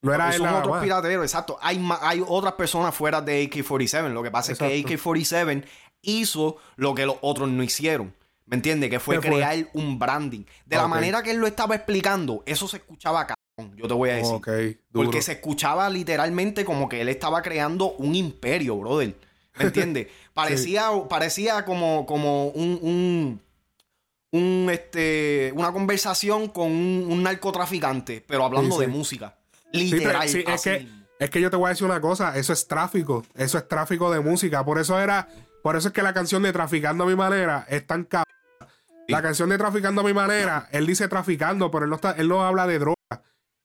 No 0.00 0.12
era 0.12 0.30
él 0.30 0.38
son 0.38 0.48
otros 0.48 0.82
pirateros, 0.82 1.24
exacto. 1.24 1.58
Hay, 1.60 1.82
hay 2.00 2.22
otras 2.26 2.54
personas 2.54 2.94
fuera 2.94 3.20
de 3.20 3.44
AK-47. 3.44 4.10
Lo 4.10 4.22
que 4.22 4.30
pasa 4.30 4.52
es 4.52 4.58
que 4.58 4.66
AK-47 4.66 5.64
hizo 6.02 6.56
lo 6.76 6.94
que 6.94 7.06
los 7.06 7.16
otros 7.20 7.48
no 7.48 7.62
hicieron. 7.62 8.14
¿Me 8.46 8.56
entiendes? 8.56 8.90
Que 8.90 9.00
fue 9.00 9.20
crear 9.20 9.68
un 9.72 9.98
branding. 9.98 10.44
De 10.66 10.76
la 10.76 10.86
manera 10.86 11.22
que 11.22 11.30
él 11.30 11.38
lo 11.38 11.46
estaba 11.46 11.74
explicando, 11.74 12.42
eso 12.46 12.68
se 12.68 12.78
escuchaba 12.78 13.26
cabrón, 13.26 13.76
yo 13.76 13.88
te 13.88 13.94
voy 13.94 14.10
a 14.10 14.14
decir. 14.16 14.80
Porque 14.92 15.22
se 15.22 15.32
escuchaba 15.32 15.88
literalmente 15.88 16.64
como 16.64 16.88
que 16.88 17.00
él 17.00 17.08
estaba 17.08 17.42
creando 17.42 17.92
un 17.92 18.14
imperio, 18.14 18.76
brother. 18.76 19.14
¿Me 19.56 19.66
entiendes? 19.66 20.08
Parecía, 20.34 20.90
parecía 21.08 21.64
como, 21.64 22.06
como 22.06 22.48
un, 22.48 22.78
un, 22.82 23.40
un, 24.36 24.68
este, 24.70 25.52
una 25.54 25.72
conversación 25.72 26.48
con 26.48 26.66
un, 26.72 27.06
un 27.08 27.22
narcotraficante, 27.22 28.24
pero 28.26 28.44
hablando 28.44 28.74
Sí, 28.76 28.80
de 28.82 28.88
música. 28.88 29.36
Sí, 29.72 29.88
pero- 29.90 29.98
Literal. 29.98 30.28
sí, 30.28 30.44
es, 30.46 30.62
que, 30.62 30.88
es 31.18 31.30
que 31.30 31.40
yo 31.40 31.50
te 31.50 31.56
voy 31.56 31.66
a 31.66 31.68
decir 31.70 31.86
una 31.86 32.00
cosa, 32.00 32.36
eso 32.36 32.52
es 32.52 32.66
tráfico, 32.66 33.24
eso 33.36 33.58
es 33.58 33.68
tráfico 33.68 34.10
de 34.12 34.20
música, 34.20 34.64
por 34.64 34.78
eso 34.78 34.98
era, 34.98 35.28
por 35.62 35.76
eso 35.76 35.88
es 35.88 35.94
que 35.94 36.02
la 36.02 36.12
canción 36.14 36.42
de 36.42 36.52
Traficando 36.52 37.04
a 37.04 37.06
mi 37.06 37.14
manera 37.16 37.64
es 37.68 37.86
tan 37.86 38.04
cabrón. 38.04 38.24
La 39.08 39.20
canción 39.22 39.48
de 39.50 39.58
Traficando 39.58 40.00
a 40.00 40.04
mi 40.04 40.12
manera, 40.14 40.68
él 40.72 40.86
dice 40.86 41.06
traficando, 41.08 41.70
pero 41.70 41.84
él 41.84 41.90
no, 41.90 41.96
está, 41.96 42.12
él 42.12 42.28
no 42.28 42.42
habla 42.44 42.66
de 42.66 42.78
droga. 42.78 42.96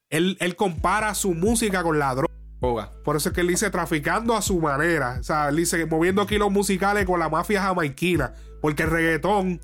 Él, 0.10 0.38
él 0.40 0.56
compara 0.56 1.14
su 1.16 1.34
música 1.34 1.82
con 1.84 1.98
la 1.98 2.14
droga. 2.14 2.34
Droga. 2.60 2.92
Por 3.06 3.16
eso 3.16 3.30
es 3.30 3.36
que 3.36 3.42
él 3.42 3.48
dice 3.48 3.70
traficando 3.70 4.36
a 4.36 4.42
su 4.42 4.60
manera. 4.60 5.18
O 5.20 5.24
sea, 5.24 5.48
él 5.50 5.56
dice 5.56 5.86
moviendo 5.86 6.26
kilos 6.28 6.52
musicales 6.52 7.06
con 7.06 7.20
la 7.20 7.30
mafia 7.30 7.62
jamaiquina. 7.62 8.34
Porque 8.62 8.84
el 8.84 8.90
reggaetón, 8.90 9.62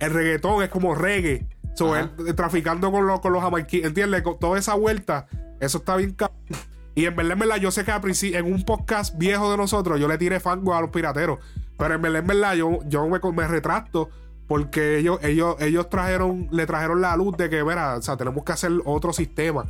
el 0.00 0.12
reggaetón 0.12 0.62
es 0.62 0.68
como 0.68 0.94
reggae. 0.94 1.46
So, 1.74 1.96
él, 1.96 2.10
eh, 2.26 2.32
traficando 2.32 2.90
con, 2.90 3.06
los 3.06 3.20
con 3.20 3.32
los 3.32 3.42
jamaiquinos. 3.42 3.88
¿Entiendes? 3.88 4.22
Con 4.22 4.38
toda 4.38 4.58
esa 4.58 4.74
vuelta. 4.74 5.28
Eso 5.60 5.78
está 5.78 5.96
bien. 5.96 6.16
Y 6.94 7.06
en 7.06 7.14
verdad, 7.14 7.32
en 7.32 7.38
verdad, 7.38 7.56
yo 7.56 7.70
sé 7.70 7.84
que 7.84 7.92
en 8.36 8.52
un 8.52 8.64
podcast 8.64 9.16
viejo 9.16 9.50
de 9.50 9.56
nosotros, 9.56 10.00
yo 10.00 10.08
le 10.08 10.18
tiré 10.18 10.40
fango 10.40 10.74
a 10.74 10.80
los 10.80 10.90
pirateros. 10.90 11.38
Pero 11.76 11.94
en 11.94 12.02
verdad, 12.02 12.20
en 12.20 12.26
verdad, 12.26 12.54
yo, 12.54 12.80
yo 12.86 13.08
me, 13.08 13.20
me 13.32 13.46
retracto. 13.46 14.10
Porque 14.48 14.98
ellos, 14.98 15.22
ellos, 15.22 15.56
ellos 15.60 15.90
trajeron, 15.90 16.48
le 16.50 16.64
trajeron 16.66 17.02
la 17.02 17.14
luz 17.16 17.36
de 17.36 17.50
que, 17.50 17.62
mira, 17.62 17.96
o 17.96 18.02
sea, 18.02 18.16
tenemos 18.16 18.44
que 18.44 18.52
hacer 18.52 18.72
otro 18.84 19.12
sistema. 19.12 19.66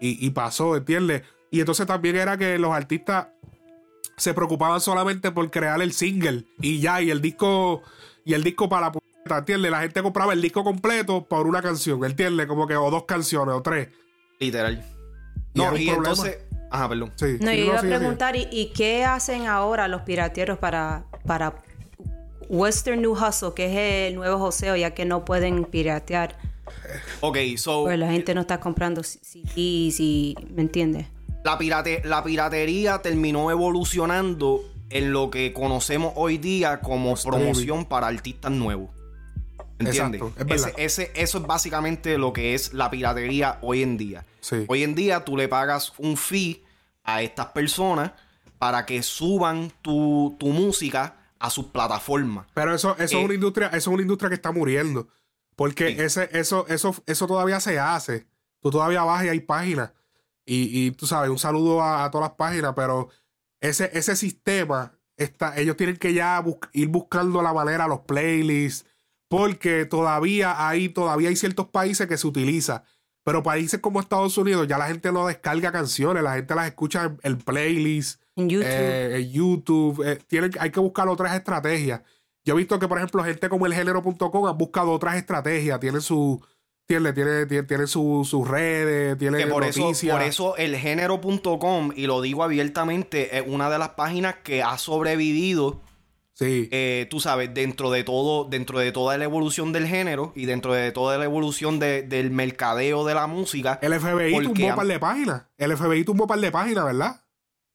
Y, 0.00 0.24
y 0.24 0.30
pasó, 0.30 0.76
¿entiendes? 0.76 1.22
Y 1.50 1.60
entonces 1.60 1.86
también 1.86 2.16
era 2.16 2.36
que 2.36 2.58
los 2.58 2.72
artistas 2.72 3.28
se 4.18 4.34
preocupaban 4.34 4.80
solamente 4.80 5.30
por 5.30 5.50
crear 5.50 5.80
el 5.80 5.92
single 5.92 6.44
y 6.60 6.80
ya, 6.80 7.00
y 7.00 7.10
el 7.10 7.22
disco, 7.22 7.82
y 8.24 8.34
el 8.34 8.42
disco 8.42 8.68
para 8.68 8.86
la 8.86 8.92
¿entiendes? 9.36 9.70
La 9.70 9.80
gente 9.80 10.02
compraba 10.02 10.32
el 10.32 10.40
disco 10.40 10.64
completo 10.64 11.24
por 11.28 11.46
una 11.46 11.60
canción, 11.60 12.02
¿entiendes? 12.04 12.46
Como 12.46 12.66
que, 12.66 12.76
o 12.76 12.90
dos 12.90 13.04
canciones, 13.04 13.54
o 13.54 13.60
tres. 13.60 13.88
Literal. 14.40 14.82
No, 15.54 15.76
y 15.76 15.90
entonces. 15.90 16.38
Ajá, 16.70 16.88
perdón. 16.88 17.12
Sí. 17.16 17.36
No, 17.40 17.52
yo 17.52 17.64
iba 17.64 17.78
a 17.78 17.82
preguntar, 17.82 18.36
¿y, 18.36 18.46
y 18.50 18.72
qué 18.72 19.04
hacen 19.04 19.46
ahora 19.46 19.88
los 19.88 20.02
pirateros 20.02 20.58
para, 20.58 21.04
para 21.26 21.62
Western 22.48 23.00
New 23.02 23.12
Hustle, 23.12 23.50
que 23.54 23.66
es 23.66 24.10
el 24.10 24.16
nuevo 24.16 24.38
joseo, 24.38 24.76
ya 24.76 24.92
que 24.94 25.04
no 25.04 25.24
pueden 25.24 25.64
piratear? 25.64 26.38
Ok, 27.20 27.36
so. 27.56 27.84
Pues 27.84 27.98
la 27.98 28.10
gente 28.10 28.34
no 28.34 28.42
está 28.42 28.60
comprando 28.60 29.02
CDs 29.02 30.00
y... 30.00 30.36
¿Me 30.54 30.62
entiendes? 30.62 31.06
la, 31.44 31.56
pirate- 31.58 32.02
la 32.04 32.22
piratería 32.22 33.00
terminó 33.00 33.50
evolucionando 33.50 34.60
en 34.90 35.12
lo 35.12 35.30
que 35.30 35.52
conocemos 35.52 36.12
hoy 36.16 36.36
día 36.38 36.80
como 36.80 37.14
promoción 37.14 37.86
para 37.86 38.06
artistas 38.08 38.50
nuevos. 38.52 38.90
¿Entiendes? 39.78 40.20
Exacto, 40.20 40.40
es 40.40 40.46
verdad. 40.46 40.68
Ese, 40.78 41.04
ese- 41.04 41.12
eso 41.22 41.38
es 41.38 41.46
básicamente 41.46 42.18
lo 42.18 42.32
que 42.32 42.54
es 42.54 42.72
la 42.74 42.90
piratería 42.90 43.58
hoy 43.62 43.82
en 43.82 43.96
día. 43.96 44.24
Sí. 44.40 44.64
Hoy 44.68 44.82
en 44.82 44.94
día 44.94 45.24
tú 45.24 45.36
le 45.36 45.48
pagas 45.48 45.92
un 45.98 46.16
fee 46.16 46.64
a 47.04 47.22
estas 47.22 47.46
personas 47.46 48.12
para 48.58 48.84
que 48.86 49.02
suban 49.02 49.72
tu, 49.82 50.36
tu 50.38 50.48
música 50.48 51.16
a 51.38 51.50
sus 51.50 51.66
plataformas. 51.66 52.46
Pero 52.54 52.74
eso, 52.74 52.92
eso 52.94 53.04
es 53.04 53.12
Eh, 53.12 53.24
una 53.24 53.34
industria, 53.34 53.68
eso 53.68 53.76
es 53.76 53.86
una 53.86 54.02
industria 54.02 54.28
que 54.30 54.34
está 54.34 54.50
muriendo. 54.50 55.08
Porque 55.54 55.88
Sí. 55.94 56.00
ese, 56.02 56.28
eso, 56.32 56.66
eso, 56.68 56.94
eso 57.06 57.26
todavía 57.28 57.60
se 57.60 57.78
hace. 57.78 58.26
Tú 58.60 58.70
todavía 58.70 59.02
vas 59.04 59.24
y 59.24 59.28
hay 59.28 59.40
páginas. 59.40 59.92
Y, 60.44 60.86
y 60.86 60.90
tú 60.92 61.06
sabes, 61.06 61.30
un 61.30 61.38
saludo 61.38 61.82
a, 61.82 62.04
a 62.04 62.10
todas 62.10 62.28
las 62.30 62.36
páginas, 62.36 62.72
pero 62.74 63.08
ese, 63.60 63.90
ese 63.92 64.16
sistema, 64.16 64.92
está, 65.16 65.56
ellos 65.56 65.76
tienen 65.76 65.96
que 65.96 66.14
ya 66.14 66.40
bus- 66.40 66.56
ir 66.72 66.88
buscando 66.88 67.42
la 67.42 67.52
manera, 67.52 67.86
los 67.86 68.00
playlists, 68.00 68.86
porque 69.28 69.84
todavía 69.84 70.66
hay, 70.68 70.88
todavía 70.88 71.28
hay 71.28 71.36
ciertos 71.36 71.66
países 71.68 72.06
que 72.06 72.16
se 72.16 72.26
utiliza. 72.26 72.84
Pero 73.24 73.42
países 73.42 73.80
como 73.80 74.00
Estados 74.00 74.38
Unidos, 74.38 74.66
ya 74.68 74.78
la 74.78 74.86
gente 74.86 75.12
no 75.12 75.26
descarga 75.26 75.70
canciones, 75.70 76.22
la 76.22 76.34
gente 76.36 76.54
las 76.54 76.66
escucha 76.66 77.04
en, 77.04 77.18
en 77.22 77.36
playlist, 77.38 78.22
En 78.36 78.48
YouTube. 78.48 78.66
eh, 78.66 79.16
en 79.20 79.30
YouTube. 79.30 80.02
eh, 80.06 80.18
tienen, 80.26 80.50
hay 80.58 80.70
que 80.70 80.80
buscar 80.80 81.08
otras 81.08 81.34
estrategias. 81.36 82.00
Yo 82.44 82.54
he 82.54 82.56
visto 82.56 82.78
que, 82.78 82.88
por 82.88 82.96
ejemplo, 82.96 83.22
gente 83.24 83.50
como 83.50 83.66
el 83.66 83.74
género.com 83.74 84.46
han 84.46 84.56
buscado 84.56 84.92
otras 84.92 85.16
estrategias. 85.16 85.78
Tienen 85.78 86.00
su. 86.00 86.42
Tiene, 86.86 87.12
tiene, 87.12 87.44
tiene, 87.44 87.64
tiene 87.64 87.86
su- 87.86 88.26
sus 88.26 88.48
redes, 88.48 89.18
tiene 89.18 89.36
Que 89.36 89.46
por 89.46 89.62
eso, 89.62 89.80
noticias. 89.80 90.16
por 90.16 90.22
eso 90.26 90.56
el 90.56 90.74
género.com, 90.76 91.90
y 91.94 92.06
lo 92.06 92.22
digo 92.22 92.42
abiertamente, 92.44 93.36
es 93.36 93.44
una 93.46 93.68
de 93.68 93.78
las 93.78 93.90
páginas 93.90 94.36
que 94.42 94.62
ha 94.62 94.78
sobrevivido, 94.78 95.82
Sí. 96.38 96.68
eh, 96.70 97.08
tú 97.10 97.18
sabes, 97.18 97.52
dentro 97.52 97.90
de 97.90 98.04
todo, 98.04 98.44
dentro 98.44 98.78
de 98.78 98.92
toda 98.92 99.18
la 99.18 99.24
evolución 99.24 99.72
del 99.72 99.88
género 99.88 100.32
y 100.36 100.46
dentro 100.46 100.72
de 100.72 100.92
toda 100.92 101.18
la 101.18 101.24
evolución 101.24 101.80
de- 101.80 102.02
del 102.02 102.30
mercadeo 102.30 103.04
de 103.04 103.14
la 103.14 103.26
música. 103.26 103.78
el 103.82 103.92
FBI 103.94 104.32
tumbó 104.44 104.66
un 104.68 104.76
par 104.76 104.86
de 104.86 104.98
páginas. 105.00 105.42
El 105.56 105.76
FBI 105.76 106.04
tumbó 106.04 106.24
un 106.24 106.28
par 106.28 106.38
de 106.38 106.52
páginas, 106.52 106.84
¿verdad? 106.84 107.20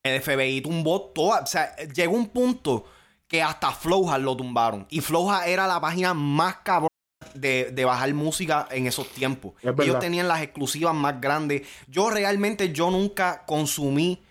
El 0.01 0.21
FBI 0.21 0.61
tumbó 0.61 1.01
toda. 1.13 1.41
O 1.41 1.45
sea, 1.45 1.75
llegó 1.93 2.13
un 2.15 2.29
punto 2.29 2.85
que 3.27 3.41
hasta 3.41 3.71
Flowhard 3.71 4.21
lo 4.21 4.37
tumbaron. 4.37 4.85
Y 4.89 5.01
Flowhard 5.01 5.47
era 5.49 5.67
la 5.67 5.81
página 5.81 6.13
más 6.13 6.57
cabrón 6.63 6.87
de, 7.33 7.71
de 7.71 7.83
bajar 7.85 8.13
música 8.13 8.67
en 8.71 8.87
esos 8.87 9.09
tiempos. 9.09 9.53
Ellos 9.61 9.99
tenían 9.99 10.27
las 10.29 10.41
exclusivas 10.41 10.93
más 10.95 11.19
grandes. 11.19 11.63
Yo 11.87 12.09
realmente, 12.09 12.71
yo 12.71 12.91
nunca 12.91 13.43
consumí 13.45 14.21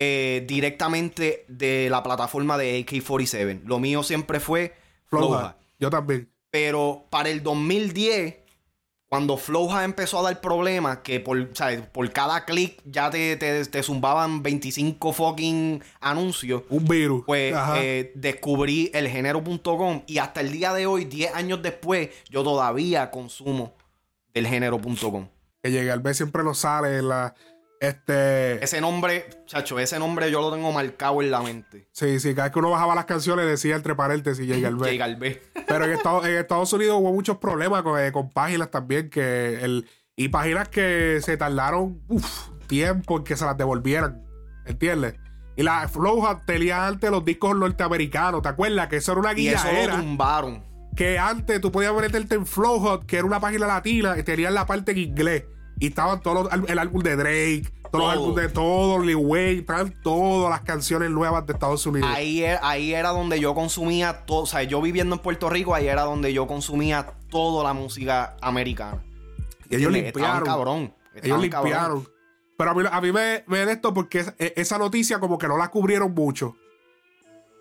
eh, 0.00 0.44
directamente 0.48 1.44
de 1.46 1.88
la 1.90 2.02
plataforma 2.02 2.58
de 2.58 2.80
AK-47. 2.80 3.62
Lo 3.64 3.78
mío 3.78 4.02
siempre 4.02 4.40
fue 4.40 4.74
Flowhard. 5.06 5.28
Flowhard. 5.28 5.54
Yo 5.78 5.90
también. 5.90 6.28
Pero 6.50 7.04
para 7.10 7.28
el 7.28 7.42
2010, 7.44 8.36
cuando 9.08 9.36
Flowhard 9.36 9.84
empezó 9.84 10.20
a 10.20 10.22
dar 10.22 10.40
problemas, 10.40 10.98
que 10.98 11.20
por, 11.20 11.50
¿sabes? 11.54 11.82
por 11.82 12.10
cada 12.12 12.44
clic 12.44 12.80
ya 12.84 13.10
te, 13.10 13.36
te, 13.36 13.64
te 13.66 13.82
zumbaban 13.82 14.42
25 14.42 15.12
fucking 15.12 15.82
anuncios, 16.00 16.62
Un 16.70 16.84
virus. 16.86 17.24
pues 17.26 17.54
eh, 17.76 18.12
descubrí 18.14 18.90
el 18.94 19.08
género.com 19.08 20.02
y 20.06 20.18
hasta 20.18 20.40
el 20.40 20.50
día 20.52 20.72
de 20.72 20.86
hoy, 20.86 21.04
10 21.04 21.34
años 21.34 21.60
después, 21.62 22.08
yo 22.30 22.42
todavía 22.42 23.10
consumo 23.10 23.74
del 24.32 24.46
género.com. 24.46 25.28
que 25.62 25.70
llegue 25.70 25.90
al 25.90 26.00
B 26.00 26.14
siempre 26.14 26.42
nos 26.44 26.58
sale 26.58 26.98
en 26.98 27.08
la. 27.08 27.34
Este. 27.80 28.62
Ese 28.62 28.80
nombre, 28.82 29.24
chacho, 29.46 29.78
ese 29.78 29.98
nombre 29.98 30.30
yo 30.30 30.42
lo 30.42 30.52
tengo 30.52 30.70
marcado 30.70 31.22
en 31.22 31.30
la 31.30 31.40
mente. 31.40 31.88
Sí, 31.92 32.20
sí, 32.20 32.34
cada 32.34 32.48
vez 32.48 32.52
que 32.52 32.58
uno 32.58 32.70
bajaba 32.70 32.94
las 32.94 33.06
canciones 33.06 33.46
decía 33.46 33.74
entre 33.74 33.94
paréntesis 33.94 34.46
B. 34.46 34.54
Llega 34.54 34.68
al 35.06 35.16
B. 35.16 35.42
Pero 35.66 35.86
en 35.86 35.92
Estados, 35.92 36.26
en 36.26 36.36
Estados 36.36 36.70
Unidos 36.74 36.98
hubo 37.00 37.10
muchos 37.12 37.38
problemas 37.38 37.82
con, 37.82 37.98
eh, 37.98 38.12
con 38.12 38.28
páginas 38.30 38.70
también 38.70 39.08
que 39.08 39.64
el, 39.64 39.88
y 40.14 40.28
páginas 40.28 40.68
que 40.68 41.20
se 41.22 41.38
tardaron 41.38 42.02
uf, 42.08 42.48
tiempo 42.66 43.16
en 43.16 43.24
que 43.24 43.34
se 43.34 43.46
las 43.46 43.56
devolvieran. 43.56 44.22
¿Entiendes? 44.66 45.14
Y 45.56 45.62
la 45.62 45.88
Flowhard 45.88 46.44
tenía 46.44 46.86
antes 46.86 47.10
los 47.10 47.24
discos 47.24 47.56
norteamericanos. 47.56 48.42
¿Te 48.42 48.48
acuerdas? 48.50 48.88
Que 48.88 48.96
eso 48.96 49.12
era 49.12 49.20
una 49.20 49.32
Y 49.38 49.48
eso 49.48 49.64
lo 49.66 49.72
guía 49.72 49.90
tumbaron. 49.96 50.62
que 50.94 51.18
antes 51.18 51.60
tú 51.62 51.72
podías 51.72 51.94
meterte 51.94 52.34
en 52.34 52.44
Flowhot, 52.46 53.06
que 53.06 53.16
era 53.16 53.24
una 53.24 53.40
página 53.40 53.66
latina, 53.66 54.18
y 54.18 54.22
tenían 54.22 54.52
la 54.52 54.66
parte 54.66 54.92
en 54.92 54.98
inglés. 54.98 55.44
Y 55.80 55.88
estaban 55.88 56.20
todos 56.22 56.44
los, 56.52 56.68
el 56.70 56.78
álbum 56.78 57.02
de 57.02 57.16
Drake, 57.16 57.62
todos 57.90 58.04
los 58.04 58.12
álbumes 58.12 58.46
de 58.46 58.48
todos, 58.52 59.04
Lil 59.04 59.16
Wayne, 59.16 59.60
estaban 59.60 59.94
todas 60.02 60.50
las 60.50 60.60
canciones 60.60 61.10
nuevas 61.10 61.44
de 61.46 61.54
Estados 61.54 61.84
Unidos. 61.86 62.08
Ahí 62.12 62.42
era, 62.44 62.60
ahí 62.62 62.92
era 62.94 63.08
donde 63.10 63.40
yo 63.40 63.54
consumía 63.54 64.24
todo. 64.26 64.42
O 64.42 64.46
sea, 64.46 64.62
yo 64.62 64.80
viviendo 64.82 65.16
en 65.16 65.22
Puerto 65.22 65.50
Rico, 65.50 65.74
ahí 65.74 65.88
era 65.88 66.02
donde 66.02 66.32
yo 66.32 66.46
consumía 66.46 67.14
toda 67.30 67.64
la 67.64 67.72
música 67.72 68.36
americana. 68.42 69.02
y 69.70 69.74
ellos 69.76 69.86
¿Entiendes? 69.88 70.04
Estaban 70.14 70.36
limpiaron. 70.36 70.44
cabrón. 70.44 70.94
ellos 71.14 71.24
Estaban 71.24 71.48
cabrón. 71.48 71.70
limpiaron. 71.72 72.08
Pero 72.58 72.70
a 72.70 72.74
mí, 72.74 72.82
a 72.92 73.00
mí 73.00 73.12
me, 73.12 73.44
me 73.46 73.64
de 73.64 73.72
esto 73.72 73.94
porque 73.94 74.18
es- 74.20 74.34
e- 74.38 74.52
esa 74.56 74.76
noticia 74.76 75.18
como 75.18 75.38
que 75.38 75.48
no 75.48 75.56
la 75.56 75.68
cubrieron 75.70 76.12
mucho. 76.12 76.56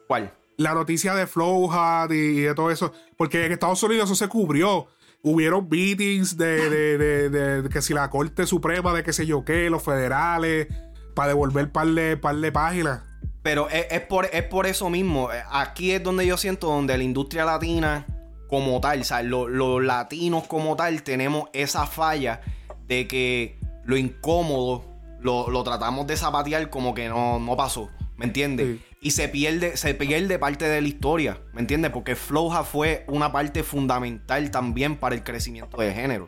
¿Cuál? 0.07 0.33
La 0.57 0.73
noticia 0.73 1.15
de 1.15 1.25
Flowhard 1.25 2.11
y, 2.11 2.15
y 2.17 2.41
de 2.41 2.53
todo 2.53 2.69
eso. 2.69 2.91
Porque 3.15 3.45
en 3.45 3.53
Estados 3.53 3.81
Unidos 3.83 4.05
eso 4.11 4.15
se 4.15 4.27
cubrió. 4.27 4.87
Hubieron 5.21 5.67
meetings 5.69 6.37
de, 6.37 6.69
de, 6.69 7.29
de- 7.29 7.69
que 7.69 7.81
si 7.81 7.93
la 7.93 8.09
Corte 8.09 8.45
Suprema 8.45 8.93
de 8.93 9.03
qué 9.03 9.11
sé 9.13 9.25
yo 9.25 9.43
qué, 9.43 9.69
los 9.69 9.83
federales, 9.83 10.67
para 11.13 11.29
devolver 11.29 11.71
par 11.71 11.87
de, 11.87 12.15
par 12.17 12.35
de 12.37 12.51
páginas. 12.51 13.03
Pero 13.43 13.69
es, 13.69 13.87
es 13.91 14.01
por, 14.01 14.27
es 14.31 14.43
por 14.43 14.65
eso 14.65 14.89
mismo. 14.89 15.31
Eh, 15.31 15.41
Aquí 15.51 15.91
es 15.91 16.01
donde 16.03 16.25
yo 16.25 16.37
siento 16.37 16.67
donde 16.67 16.97
la 16.97 17.03
industria 17.03 17.43
latina, 17.45 18.05
como 18.47 18.79
tal, 18.79 19.01
o 19.01 19.03
sea, 19.03 19.21
lo- 19.21 19.47
los 19.49 19.83
latinos 19.83 20.45
como 20.47 20.75
tal, 20.75 21.03
tenemos 21.03 21.49
esa 21.53 21.85
falla 21.85 22.41
de 22.87 23.07
que 23.07 23.59
lo 23.83 23.97
incómodo 23.97 24.85
lo, 25.19 25.49
lo 25.49 25.63
tratamos 25.63 26.07
de 26.07 26.15
zapatear 26.15 26.69
como 26.69 26.93
que 26.93 27.09
no, 27.09 27.39
no 27.39 27.57
pasó. 27.57 27.89
¿Me 28.15 28.25
entiendes? 28.25 28.77
Sí. 28.77 28.88
Y 29.01 29.11
se 29.11 29.29
pierde, 29.29 29.77
se 29.77 29.93
pierde 29.93 30.39
parte 30.39 30.65
de 30.65 30.81
la 30.81 30.87
historia. 30.87 31.41
¿Me 31.53 31.61
entiendes? 31.61 31.91
Porque 31.91 32.15
Flowja 32.15 32.63
fue 32.63 33.05
una 33.07 33.31
parte 33.31 33.63
fundamental 33.63 34.51
también 34.51 34.97
para 34.97 35.15
el 35.15 35.23
crecimiento 35.23 35.77
de 35.77 35.93
género. 35.93 36.27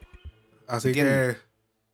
Así 0.68 0.94
que 0.94 1.36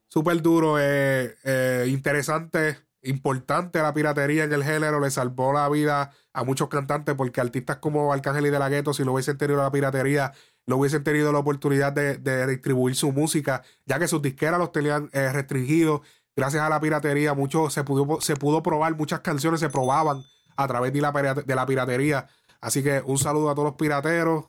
súper 0.08 0.42
duro, 0.42 0.78
eh, 0.80 1.36
eh, 1.44 1.86
interesante, 1.88 2.78
importante 3.02 3.82
la 3.82 3.94
piratería 3.94 4.44
en 4.44 4.54
el 4.54 4.64
género, 4.64 5.00
le 5.00 5.10
salvó 5.10 5.52
la 5.52 5.68
vida 5.68 6.12
a 6.32 6.44
muchos 6.44 6.70
cantantes 6.70 7.16
porque 7.16 7.42
artistas 7.42 7.78
como 7.78 8.14
Arcángel 8.14 8.46
y 8.46 8.50
De 8.52 8.60
La 8.60 8.70
Ghetto, 8.70 8.94
si 8.94 9.04
no 9.04 9.14
hubiesen 9.14 9.38
tenido 9.40 9.64
la 9.64 9.72
piratería, 9.72 10.34
no 10.68 10.78
hubiesen 10.78 11.04
tenido 11.04 11.32
la 11.32 11.40
oportunidad 11.40 11.92
de, 11.92 12.18
de 12.18 12.46
distribuir 12.46 12.96
su 12.96 13.12
música, 13.12 13.64
ya 13.88 13.98
que 13.98 14.08
sus 14.08 14.22
disqueras 14.22 14.60
los 14.60 14.72
tenían 14.72 15.10
eh, 15.14 15.32
restringidos. 15.32 16.02
Gracias 16.36 16.62
a 16.62 16.70
la 16.70 16.80
piratería, 16.80 17.34
mucho, 17.34 17.72
se, 17.72 17.84
pudo, 17.84 18.22
se 18.22 18.36
pudo 18.36 18.62
probar, 18.62 18.96
muchas 18.96 19.22
canciones 19.22 19.60
se 19.60 19.70
probaban 19.70 20.24
a 20.58 20.68
través 20.68 20.92
de 20.92 21.00
la, 21.02 21.12
de 21.12 21.56
la 21.56 21.66
piratería. 21.66 22.28
Así 22.60 22.84
que 22.84 23.02
un 23.06 23.18
saludo 23.18 23.50
a 23.50 23.56
todos 23.56 23.68
los 23.68 23.76
pirateros. 23.76 24.46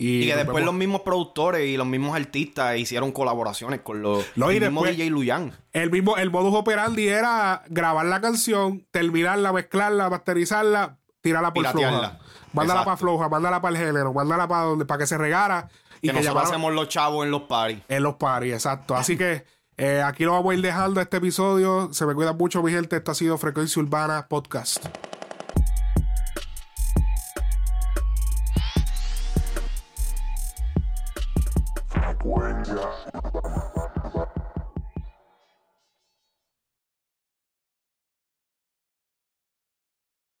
Y, 0.00 0.22
Y 0.22 0.26
que 0.28 0.36
después 0.36 0.54
vemos- 0.58 0.66
los 0.66 0.74
mismos 0.74 1.00
productores 1.00 1.66
y 1.66 1.76
los 1.76 1.86
mismos 1.86 2.14
artistas 2.14 2.78
hicieron 2.78 3.10
colaboraciones 3.10 3.80
con 3.80 4.00
los 4.00 4.24
No, 4.36 4.48
el 4.50 4.60
mismo 4.60 4.82
después- 4.82 4.96
DJ 4.96 5.10
Luyan. 5.10 5.52
El 5.72 5.90
mismo, 5.90 6.16
el 6.16 6.30
modus 6.30 6.54
operandi 6.54 7.08
era 7.08 7.64
grabar 7.68 8.06
la 8.06 8.20
canción, 8.20 8.86
terminarla, 8.92 9.52
mezclarla, 9.52 10.08
masterizarla, 10.08 10.98
tirarla 11.20 11.52
por 11.52 11.66
floja. 11.66 12.18
Mándala 12.52 12.84
para 12.84 12.96
floja, 12.96 13.28
mándala 13.28 13.60
para 13.60 13.76
el 13.76 13.84
género, 13.84 14.12
mándala 14.14 14.46
para 14.46 14.62
donde, 14.66 14.84
para 14.86 14.98
que 14.98 15.06
se 15.08 15.18
regara 15.18 15.68
y 16.00 16.06
Que 16.08 16.14
que, 16.14 16.20
nosotros 16.20 16.44
hacemos 16.48 16.72
los 16.72 16.88
chavos 16.88 17.24
en 17.26 17.32
los 17.32 17.42
paris. 17.42 17.80
en 17.88 18.02
los 18.04 18.14
paris, 18.14 18.54
exacto. 18.54 18.94
Así 18.94 19.16
que 19.18 19.44
eh, 19.76 20.00
aquí 20.00 20.24
lo 20.24 20.32
vamos 20.32 20.52
a 20.52 20.54
ir 20.54 20.62
dejando 20.62 21.00
este 21.00 21.16
episodio. 21.16 21.92
Se 21.92 22.06
me 22.06 22.14
cuidan 22.14 22.36
mucho, 22.36 22.62
mi 22.62 22.70
gente. 22.70 22.96
Esto 22.96 23.10
ha 23.10 23.14
sido 23.16 23.36
Frecuencia 23.36 23.82
Urbana 23.82 24.26
Podcast. 24.28 24.86
Frecuencia 32.20 32.74
urbana. 33.14 33.57